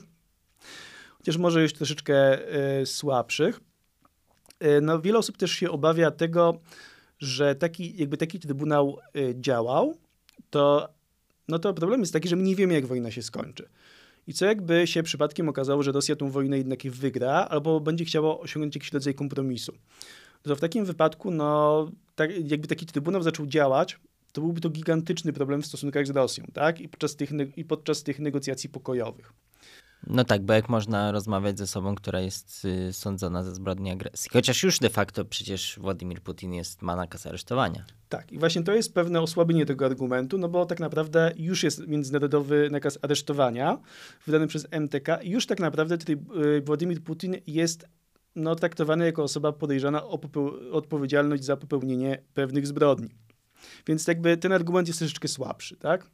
chociaż 1.18 1.37
może 1.37 1.62
już 1.62 1.72
troszeczkę 1.72 2.38
y, 2.81 2.87
słabszych. 2.87 3.61
Y, 4.64 4.81
no, 4.83 5.01
wiele 5.01 5.18
osób 5.18 5.37
też 5.37 5.53
się 5.53 5.70
obawia 5.70 6.11
tego, 6.11 6.61
że 7.18 7.55
taki, 7.55 7.96
jakby 7.96 8.16
taki 8.16 8.40
trybunał 8.40 8.98
y, 9.16 9.35
działał, 9.40 9.94
to, 10.51 10.88
no 11.48 11.59
to 11.59 11.74
problem 11.74 12.01
jest 12.01 12.12
taki, 12.12 12.29
że 12.29 12.37
my 12.37 12.42
nie 12.42 12.57
wiemy, 12.57 12.74
jak 12.74 12.87
wojna 12.87 13.11
się 13.11 13.22
skończy. 13.22 13.68
I 14.27 14.33
co 14.33 14.46
jakby 14.46 14.87
się 14.87 15.03
przypadkiem 15.03 15.48
okazało, 15.48 15.83
że 15.83 15.92
Rosja 15.92 16.16
tą 16.16 16.31
wojnę 16.31 16.59
jednak 16.59 16.83
wygra, 16.83 17.33
albo 17.33 17.81
będzie 17.81 18.05
chciała 18.05 18.38
osiągnąć 18.38 18.74
jakiś 18.77 18.92
rodzaj 18.92 19.14
kompromisu. 19.14 19.72
To 20.42 20.57
w 20.57 20.61
takim 20.61 20.85
wypadku, 20.85 21.31
no, 21.31 21.90
tak, 22.14 22.51
jakby 22.51 22.68
taki 22.68 22.87
trybunał 22.87 23.22
zaczął 23.22 23.46
działać, 23.46 23.98
to 24.32 24.40
byłby 24.40 24.60
to 24.60 24.70
gigantyczny 24.70 25.32
problem 25.32 25.62
w 25.62 25.66
stosunkach 25.66 26.06
z 26.06 26.10
Rosją, 26.10 26.44
tak? 26.52 26.80
I 26.80 26.88
podczas 26.88 27.16
tych, 27.16 27.30
i 27.56 27.64
podczas 27.64 28.02
tych 28.02 28.18
negocjacji 28.18 28.70
pokojowych. 28.70 29.32
No 30.06 30.24
tak, 30.24 30.42
bo 30.42 30.52
jak 30.52 30.68
można 30.68 31.12
rozmawiać 31.12 31.58
ze 31.58 31.66
sobą, 31.66 31.94
która 31.94 32.20
jest 32.20 32.64
y, 32.64 32.92
sądzona 32.92 33.42
za 33.42 33.54
zbrodnię 33.54 33.92
agresji? 33.92 34.30
Chociaż 34.32 34.62
już 34.62 34.78
de 34.78 34.90
facto 34.90 35.24
przecież 35.24 35.78
Władimir 35.78 36.20
Putin 36.20 36.52
jest, 36.52 36.82
ma 36.82 36.96
nakaz 36.96 37.26
aresztowania. 37.26 37.84
Tak, 38.08 38.32
i 38.32 38.38
właśnie 38.38 38.62
to 38.62 38.74
jest 38.74 38.94
pewne 38.94 39.20
osłabienie 39.20 39.66
tego 39.66 39.86
argumentu, 39.86 40.38
no 40.38 40.48
bo 40.48 40.66
tak 40.66 40.80
naprawdę 40.80 41.32
już 41.36 41.62
jest 41.62 41.86
międzynarodowy 41.86 42.68
nakaz 42.70 42.98
aresztowania 43.02 43.78
wydany 44.26 44.46
przez 44.46 44.66
MTK 44.70 45.22
i 45.22 45.30
już 45.30 45.46
tak 45.46 45.60
naprawdę 45.60 45.96
y, 46.56 46.60
Władimir 46.60 47.02
Putin 47.02 47.36
jest 47.46 47.86
no, 48.36 48.54
traktowany 48.54 49.04
jako 49.04 49.22
osoba 49.22 49.52
podejrzana 49.52 50.04
o 50.04 50.20
odpowiedzialność 50.72 51.44
za 51.44 51.56
popełnienie 51.56 52.22
pewnych 52.34 52.66
zbrodni. 52.66 53.08
Więc 53.86 54.06
jakby 54.06 54.36
ten 54.36 54.52
argument 54.52 54.88
jest 54.88 54.98
troszeczkę 54.98 55.28
słabszy, 55.28 55.76
tak? 55.76 56.06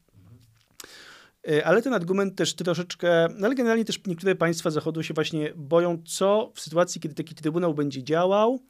E, 1.48 1.66
ale 1.66 1.83
ten 1.83 1.94
argument 1.94 2.37
też 2.37 2.54
troszeczkę, 2.54 3.28
no 3.37 3.46
ale 3.46 3.54
generalnie 3.54 3.85
też 3.85 4.00
niektóre 4.07 4.35
państwa 4.35 4.70
Zachodu 4.70 5.02
się 5.02 5.14
właśnie 5.14 5.52
boją, 5.57 6.02
co 6.07 6.52
w 6.54 6.61
sytuacji, 6.61 7.00
kiedy 7.00 7.14
taki 7.14 7.35
trybunał 7.35 7.74
będzie 7.74 8.02
działał, 8.02 8.61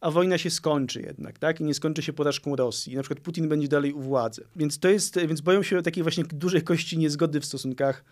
a 0.00 0.10
wojna 0.10 0.38
się 0.38 0.50
skończy 0.50 1.02
jednak, 1.02 1.38
tak? 1.38 1.60
I 1.60 1.64
nie 1.64 1.74
skończy 1.74 2.02
się 2.02 2.12
porażką 2.12 2.56
Rosji. 2.56 2.96
Na 2.96 3.02
przykład 3.02 3.20
Putin 3.20 3.48
będzie 3.48 3.68
dalej 3.68 3.92
u 3.92 4.00
władzy. 4.00 4.46
Więc 4.56 4.78
to 4.78 4.88
jest, 4.88 5.18
więc 5.18 5.40
boją 5.40 5.62
się 5.62 5.82
takiej 5.82 6.02
właśnie 6.02 6.24
dużej 6.24 6.62
kości 6.62 6.98
niezgody 6.98 7.40
w 7.40 7.44
stosunkach 7.44 8.04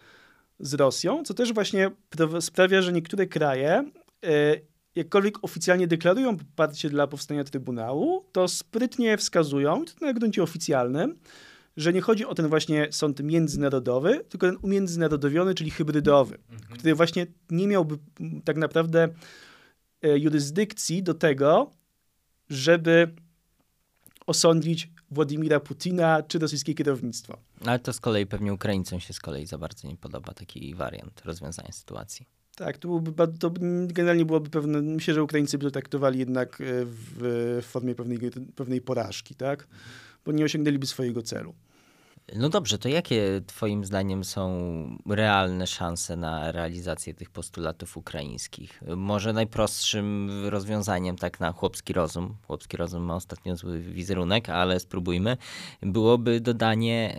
z 0.60 0.74
Rosją, 0.74 1.22
co 1.24 1.34
też 1.34 1.52
właśnie 1.52 1.90
sprawia, 2.40 2.82
że 2.82 2.92
niektóre 2.92 3.26
kraje 3.26 3.90
e, 4.24 4.56
jakkolwiek 4.94 5.44
oficjalnie 5.44 5.86
deklarują 5.86 6.36
poparcie 6.36 6.90
dla 6.90 7.06
powstania 7.06 7.44
Trybunału, 7.44 8.24
to 8.32 8.48
sprytnie 8.48 9.16
wskazują, 9.16 9.84
to 9.84 10.06
na 10.06 10.12
gruncie 10.12 10.42
oficjalnym, 10.42 11.18
że 11.76 11.92
nie 11.92 12.00
chodzi 12.00 12.26
o 12.26 12.34
ten 12.34 12.48
właśnie 12.48 12.88
sąd 12.90 13.20
międzynarodowy, 13.22 14.24
tylko 14.28 14.46
ten 14.46 14.56
umiędzynarodowiony, 14.62 15.54
czyli 15.54 15.70
hybrydowy, 15.70 16.38
mhm. 16.50 16.78
który 16.78 16.94
właśnie 16.94 17.26
nie 17.50 17.66
miałby 17.66 17.98
tak 18.44 18.56
naprawdę 18.56 19.08
e, 20.02 20.18
jurysdykcji 20.18 21.02
do 21.02 21.14
tego, 21.14 21.70
żeby 22.50 23.14
osądzić 24.26 24.90
Władimira 25.10 25.60
Putina 25.60 26.22
czy 26.22 26.38
rosyjskie 26.38 26.74
kierownictwo. 26.74 27.38
Ale 27.64 27.78
to 27.78 27.92
z 27.92 28.00
kolei 28.00 28.26
pewnie 28.26 28.52
Ukraińcom 28.52 29.00
się 29.00 29.12
z 29.12 29.20
kolei 29.20 29.46
za 29.46 29.58
bardzo 29.58 29.88
nie 29.88 29.96
podoba 29.96 30.34
taki 30.34 30.74
wariant 30.74 31.22
rozwiązania 31.24 31.72
sytuacji. 31.72 32.26
Tak, 32.56 32.78
to, 32.78 32.88
byłby, 32.88 33.12
to 33.38 33.50
generalnie 33.86 34.24
byłoby 34.24 34.50
pewne, 34.50 34.82
myślę, 34.82 35.14
że 35.14 35.22
Ukraińcy 35.22 35.58
by 35.58 35.64
to 35.64 35.70
traktowali 35.70 36.18
jednak 36.18 36.60
e, 36.60 36.64
w, 36.84 37.60
w 37.62 37.66
formie 37.66 37.94
pewnej, 37.94 38.18
pewnej 38.56 38.80
porażki, 38.80 39.34
tak? 39.34 39.68
Bo 40.24 40.32
nie 40.32 40.44
osiągnęliby 40.44 40.86
swojego 40.86 41.22
celu. 41.22 41.54
No 42.36 42.48
dobrze, 42.48 42.78
to 42.78 42.88
jakie 42.88 43.40
Twoim 43.46 43.84
zdaniem 43.84 44.24
są 44.24 44.48
realne 45.06 45.66
szanse 45.66 46.16
na 46.16 46.52
realizację 46.52 47.14
tych 47.14 47.30
postulatów 47.30 47.96
ukraińskich? 47.96 48.82
Może 48.96 49.32
najprostszym 49.32 50.30
rozwiązaniem, 50.44 51.16
tak 51.16 51.40
na 51.40 51.52
chłopski 51.52 51.92
rozum, 51.92 52.36
chłopski 52.46 52.76
rozum 52.76 53.02
ma 53.02 53.14
ostatnio 53.14 53.56
zły 53.56 53.80
wizerunek, 53.80 54.48
ale 54.48 54.80
spróbujmy, 54.80 55.36
byłoby 55.82 56.40
dodanie, 56.40 57.16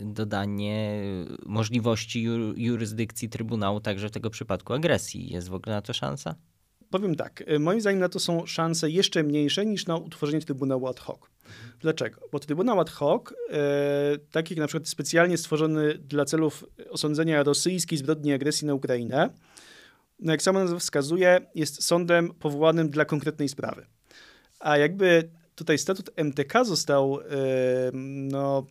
e, 0.00 0.04
dodanie 0.04 1.02
możliwości 1.46 2.22
jurysdykcji 2.56 3.28
Trybunału 3.28 3.80
także 3.80 4.08
w 4.08 4.12
tego 4.12 4.30
przypadku 4.30 4.72
agresji. 4.72 5.32
Jest 5.32 5.48
w 5.48 5.54
ogóle 5.54 5.76
na 5.76 5.82
to 5.82 5.92
szansa? 5.92 6.34
Powiem 6.90 7.14
tak, 7.14 7.44
e, 7.46 7.58
moim 7.58 7.80
zdaniem 7.80 8.00
na 8.00 8.08
to 8.08 8.20
są 8.20 8.46
szanse 8.46 8.90
jeszcze 8.90 9.22
mniejsze 9.22 9.66
niż 9.66 9.86
na 9.86 9.96
utworzenie 9.96 10.40
Trybunału 10.40 10.86
ad 10.86 11.00
hoc. 11.00 11.33
Dlaczego? 11.80 12.20
Bo 12.32 12.38
Trybunał 12.38 12.80
ad 12.80 12.90
hoc, 12.90 13.22
e, 13.50 14.18
taki 14.30 14.56
na 14.56 14.66
przykład 14.66 14.88
specjalnie 14.88 15.38
stworzony 15.38 15.98
dla 15.98 16.24
celów 16.24 16.64
osądzenia 16.90 17.42
rosyjskiej 17.42 17.98
zbrodni 17.98 18.32
agresji 18.32 18.66
na 18.66 18.74
Ukrainę, 18.74 19.30
no 20.18 20.32
jak 20.32 20.42
sama 20.42 20.60
nazwa 20.60 20.78
wskazuje, 20.78 21.40
jest 21.54 21.84
sądem 21.84 22.34
powołanym 22.34 22.90
dla 22.90 23.04
konkretnej 23.04 23.48
sprawy. 23.48 23.86
A 24.60 24.78
jakby 24.78 25.30
tutaj 25.54 25.78
statut 25.78 26.10
MTK 26.16 26.64
został 26.64 27.20
e, 27.20 27.24
no, 27.92 28.66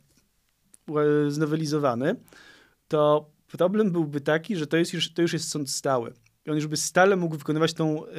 znowelizowany, 1.29 2.15
to 2.87 3.29
problem 3.47 3.91
byłby 3.91 4.21
taki, 4.21 4.55
że 4.55 4.67
to, 4.67 4.77
jest 4.77 4.93
już, 4.93 5.13
to 5.13 5.21
już 5.21 5.33
jest 5.33 5.49
sąd 5.49 5.69
stały. 5.69 6.13
On 6.47 6.55
już 6.55 6.67
by 6.67 6.77
stale 6.77 7.15
mógł 7.15 7.37
wykonywać 7.37 7.73
tą 7.73 8.05
e, 8.05 8.09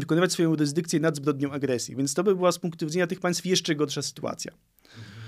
wykonywać 0.00 0.32
swoją 0.32 0.50
jurysdykcję 0.50 1.00
nad 1.00 1.16
zbrodnią 1.16 1.50
agresji. 1.50 1.96
Więc 1.96 2.14
to 2.14 2.24
by 2.24 2.36
była 2.36 2.52
z 2.52 2.58
punktu 2.58 2.86
widzenia 2.86 3.06
tych 3.06 3.20
państw 3.20 3.46
jeszcze 3.46 3.74
gorsza 3.74 4.02
sytuacja. 4.02 4.52
Mhm. 4.84 5.22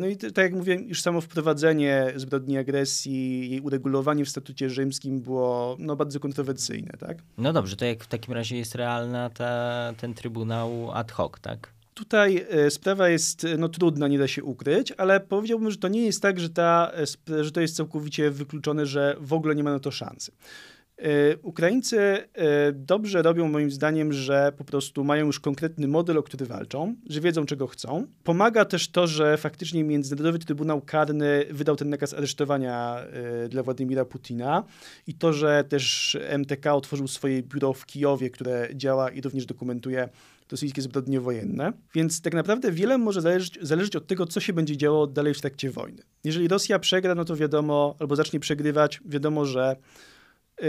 No 0.00 0.06
i 0.06 0.16
tak 0.16 0.36
jak 0.36 0.52
mówiłem, 0.52 0.88
już 0.88 1.02
samo 1.02 1.20
wprowadzenie 1.20 2.12
zbrodni 2.16 2.58
agresji, 2.58 3.50
jej 3.50 3.60
uregulowanie 3.60 4.24
w 4.24 4.28
statucie 4.28 4.70
rzymskim 4.70 5.20
było 5.20 5.76
no, 5.78 5.96
bardzo 5.96 6.20
kontrowersyjne, 6.20 6.92
tak? 6.98 7.18
No 7.38 7.52
dobrze, 7.52 7.76
to 7.76 7.84
jak 7.84 8.04
w 8.04 8.06
takim 8.06 8.34
razie 8.34 8.56
jest 8.56 8.74
realna 8.74 9.30
ta, 9.30 9.92
ten 9.96 10.14
trybunał 10.14 10.92
ad 10.92 11.12
hoc, 11.12 11.32
tak? 11.40 11.72
Tutaj 11.94 12.46
e, 12.50 12.70
sprawa 12.70 13.08
jest 13.08 13.46
no, 13.58 13.68
trudna, 13.68 14.08
nie 14.08 14.18
da 14.18 14.28
się 14.28 14.44
ukryć, 14.44 14.92
ale 14.92 15.20
powiedziałbym, 15.20 15.70
że 15.70 15.76
to 15.76 15.88
nie 15.88 16.04
jest 16.04 16.22
tak, 16.22 16.40
że, 16.40 16.50
ta, 16.50 16.92
że 17.40 17.52
to 17.52 17.60
jest 17.60 17.76
całkowicie 17.76 18.30
wykluczone, 18.30 18.86
że 18.86 19.16
w 19.20 19.32
ogóle 19.32 19.54
nie 19.54 19.64
ma 19.64 19.70
na 19.70 19.80
to 19.80 19.90
szansy. 19.90 20.32
E, 20.98 21.36
Ukraińcy 21.42 21.98
e, 21.98 22.72
dobrze 22.72 23.22
robią 23.22 23.48
moim 23.48 23.70
zdaniem, 23.70 24.12
że 24.12 24.52
po 24.56 24.64
prostu 24.64 25.04
mają 25.04 25.26
już 25.26 25.40
konkretny 25.40 25.88
model, 25.88 26.18
o 26.18 26.22
który 26.22 26.46
walczą, 26.46 26.96
że 27.10 27.20
wiedzą 27.20 27.46
czego 27.46 27.66
chcą. 27.66 28.06
Pomaga 28.24 28.64
też 28.64 28.88
to, 28.88 29.06
że 29.06 29.36
faktycznie 29.36 29.84
Międzynarodowy 29.84 30.38
Trybunał 30.38 30.80
Karny 30.80 31.44
wydał 31.50 31.76
ten 31.76 31.90
nakaz 31.90 32.14
aresztowania 32.14 32.98
e, 33.44 33.48
dla 33.48 33.62
Władimira 33.62 34.04
Putina 34.04 34.64
i 35.06 35.14
to, 35.14 35.32
że 35.32 35.64
też 35.68 36.16
MTK 36.38 36.74
otworzył 36.74 37.08
swoje 37.08 37.42
biuro 37.42 37.72
w 37.72 37.86
Kijowie, 37.86 38.30
które 38.30 38.68
działa 38.74 39.10
i 39.10 39.20
również 39.20 39.46
dokumentuje 39.46 40.08
rosyjskie 40.50 40.82
zbrodnie 40.82 41.20
wojenne. 41.20 41.72
Więc 41.94 42.22
tak 42.22 42.34
naprawdę 42.34 42.72
wiele 42.72 42.98
może 42.98 43.20
zależeć, 43.20 43.58
zależeć 43.62 43.96
od 43.96 44.06
tego, 44.06 44.26
co 44.26 44.40
się 44.40 44.52
będzie 44.52 44.76
działo 44.76 45.06
dalej 45.06 45.34
w 45.34 45.40
trakcie 45.40 45.70
wojny. 45.70 46.02
Jeżeli 46.24 46.48
Rosja 46.48 46.78
przegra, 46.78 47.14
no 47.14 47.24
to 47.24 47.36
wiadomo, 47.36 47.96
albo 47.98 48.16
zacznie 48.16 48.40
przegrywać, 48.40 49.00
wiadomo, 49.04 49.44
że 49.44 49.76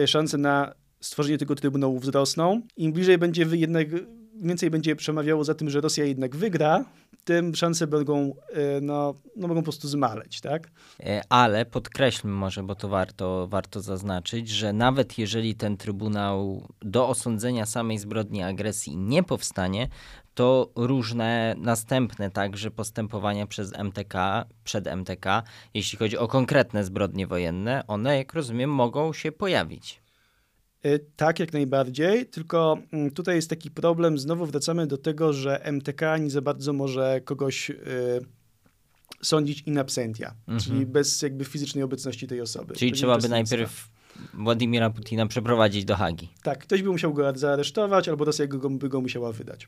szanse 0.06 0.38
na 0.38 0.74
stworzenie 1.00 1.38
tego 1.38 1.56
trybunału 1.56 2.00
wzrosną. 2.00 2.62
Im 2.78 2.94
bliżej 2.94 3.18
będzie 3.18 3.46
jednak, 3.52 3.88
więcej 4.42 4.70
będzie 4.70 4.96
przemawiało 4.96 5.44
za 5.44 5.56
tym, 5.56 5.70
że 5.70 5.82
Rosja 5.82 6.06
jednak 6.06 6.36
wygra, 6.36 6.86
tym 7.24 7.56
szanse 7.56 7.88
mogą, 7.88 8.36
e, 8.54 8.82
no, 8.82 9.14
no 9.36 9.48
mogą 9.48 9.62
po 9.62 9.64
prostu 9.64 9.88
zmaleć, 9.88 10.42
tak? 10.42 10.72
E, 11.00 11.22
ale 11.30 11.66
podkreślmy 11.66 12.34
może, 12.34 12.64
bo 12.64 12.76
to 12.76 12.90
warto, 12.90 13.48
warto 13.48 13.82
zaznaczyć, 13.82 14.50
że 14.50 14.74
nawet 14.74 15.18
jeżeli 15.18 15.56
ten 15.56 15.78
trybunał 15.78 16.68
do 16.82 17.08
osądzenia 17.10 17.66
samej 17.66 17.98
zbrodni 17.98 18.44
agresji 18.44 18.98
nie 18.98 19.24
powstanie, 19.24 19.90
to 20.34 20.70
różne 20.76 21.56
następne 21.58 22.32
także 22.32 22.72
postępowania 22.72 23.48
przez 23.48 23.74
MTK, 23.74 24.46
przed 24.64 24.88
MTK, 24.88 25.44
jeśli 25.74 25.98
chodzi 25.98 26.18
o 26.18 26.28
konkretne 26.28 26.84
zbrodnie 26.84 27.28
wojenne, 27.28 27.84
one, 27.88 28.18
jak 28.18 28.34
rozumiem, 28.34 28.70
mogą 28.70 29.14
się 29.14 29.32
pojawić. 29.32 30.07
E, 30.84 31.00
tak, 31.00 31.40
jak 31.40 31.54
najbardziej, 31.54 32.26
tylko 32.26 32.78
mm, 32.92 33.12
tutaj 33.12 33.36
jest 33.36 33.50
taki 33.50 33.72
problem, 33.72 34.18
znowu 34.18 34.46
wracamy 34.46 34.88
do 34.88 34.98
tego, 34.98 35.34
że 35.34 35.64
MTK 35.64 36.18
nie 36.18 36.30
za 36.30 36.42
bardzo 36.42 36.74
może 36.74 37.22
kogoś 37.26 37.70
y, 37.70 37.76
sądzić 39.22 39.62
in 39.62 39.78
absentia, 39.78 40.36
mhm. 40.40 40.60
czyli 40.60 40.86
bez 40.86 41.22
jakby 41.22 41.46
fizycznej 41.46 41.84
obecności 41.84 42.28
tej 42.28 42.42
osoby. 42.42 42.76
Czyli 42.76 42.92
trzeba 42.92 43.18
by 43.18 43.30
najpierw 43.30 43.90
Władimira 44.34 44.90
Putina 44.90 45.28
przeprowadzić 45.28 45.86
do 45.86 45.96
Hagi. 45.96 46.30
Tak, 46.44 46.60
ktoś 46.60 46.84
by 46.84 46.90
musiał 46.90 47.14
go 47.14 47.34
zaaresztować, 47.36 48.10
albo 48.10 48.26
Rosja 48.26 48.48
go, 48.48 48.70
by 48.70 48.90
go 48.90 49.02
musiała 49.02 49.32
wydać. 49.32 49.68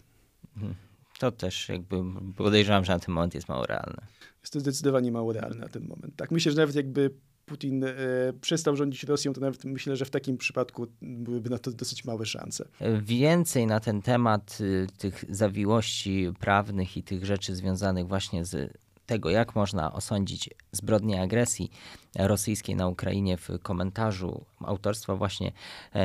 Mhm. 0.56 0.76
To 1.20 1.32
też 1.32 1.70
jakby 1.70 2.04
podejrzewam, 2.36 2.86
że 2.86 2.94
na 2.94 3.00
ten 3.00 3.16
moment 3.16 3.36
jest 3.36 3.50
mało 3.50 3.66
realne. 3.66 4.08
Jest 4.42 4.54
to 4.54 4.60
zdecydowanie 4.60 5.12
mało 5.12 5.34
realne 5.34 5.60
na 5.60 5.70
ten 5.70 5.88
moment. 5.88 6.16
Tak, 6.16 6.32
myślę, 6.32 6.52
że 6.52 6.58
nawet 6.58 6.76
jakby 6.76 7.12
Putin 7.50 7.84
e, 7.84 7.94
przestał 8.42 8.76
rządzić 8.76 9.04
Rosją, 9.04 9.34
to 9.34 9.42
nawet 9.42 9.66
myślę, 9.66 9.96
że 9.96 10.06
w 10.06 10.10
takim 10.10 10.38
przypadku 10.38 10.88
byłyby 11.02 11.50
na 11.50 11.58
to 11.58 11.72
dosyć 11.72 12.06
małe 12.06 12.26
szanse. 12.26 12.68
Więcej 13.02 13.68
na 13.68 13.80
ten 13.80 14.02
temat 14.02 14.58
y, 14.62 14.88
tych 14.98 15.26
zawiłości 15.30 16.32
prawnych 16.40 16.98
i 16.98 17.04
tych 17.04 17.26
rzeczy 17.26 17.56
związanych 17.56 18.08
właśnie 18.08 18.46
z 18.46 18.78
tego, 19.06 19.30
jak 19.30 19.56
można 19.56 19.94
osądzić 19.94 20.50
zbrodnię 20.72 21.22
agresji 21.22 21.72
rosyjskiej 22.16 22.76
na 22.76 22.88
Ukrainie 22.88 23.38
w 23.38 23.50
komentarzu 23.62 24.46
autorstwa 24.60 25.16
właśnie 25.16 25.52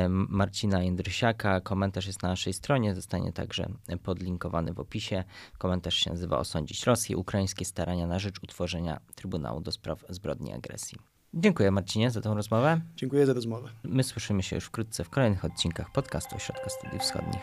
Marcina 0.09 0.83
Jędrysiaka. 0.83 1.61
Komentarz 1.61 2.07
jest 2.07 2.23
na 2.23 2.29
naszej 2.29 2.53
stronie, 2.53 2.95
zostanie 2.95 3.33
także 3.33 3.69
podlinkowany 4.03 4.73
w 4.73 4.79
opisie. 4.79 5.23
Komentarz 5.57 5.95
się 5.95 6.09
nazywa 6.09 6.37
Osądzić 6.39 6.83
Rosję, 6.83 7.17
ukraińskie 7.17 7.65
starania 7.65 8.07
na 8.07 8.19
rzecz 8.19 8.43
utworzenia 8.43 8.99
Trybunału 9.15 9.61
do 9.61 9.71
spraw 9.71 10.05
zbrodni 10.09 10.53
agresji. 10.53 11.14
Dziękuję 11.37 11.71
Marcinie 11.71 12.11
za 12.11 12.21
tę 12.21 12.33
rozmowę. 12.35 12.81
Dziękuję 12.95 13.25
za 13.25 13.33
rozmowę. 13.33 13.69
My 13.83 14.03
słyszymy 14.03 14.43
się 14.43 14.55
już 14.55 14.65
wkrótce 14.65 15.03
w 15.03 15.09
kolejnych 15.09 15.45
odcinkach 15.45 15.91
podcastu 15.91 16.35
Ośrodka 16.35 16.69
Studiów 16.69 17.01
Wschodnich. 17.01 17.41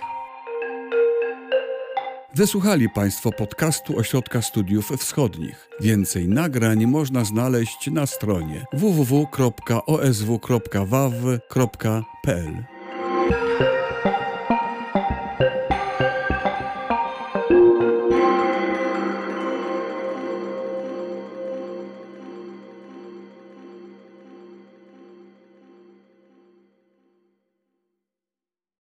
Wysłuchali 2.34 2.88
Państwo 2.90 3.32
podcastu 3.32 3.98
Ośrodka 3.98 4.42
Studiów 4.42 4.88
Wschodnich. 4.88 5.68
Więcej 5.80 6.28
nagrań 6.28 6.86
można 6.86 7.24
znaleźć 7.24 7.90
na 7.90 8.06
stronie 8.06 8.66
www.osw.waw.pl. 8.72 9.92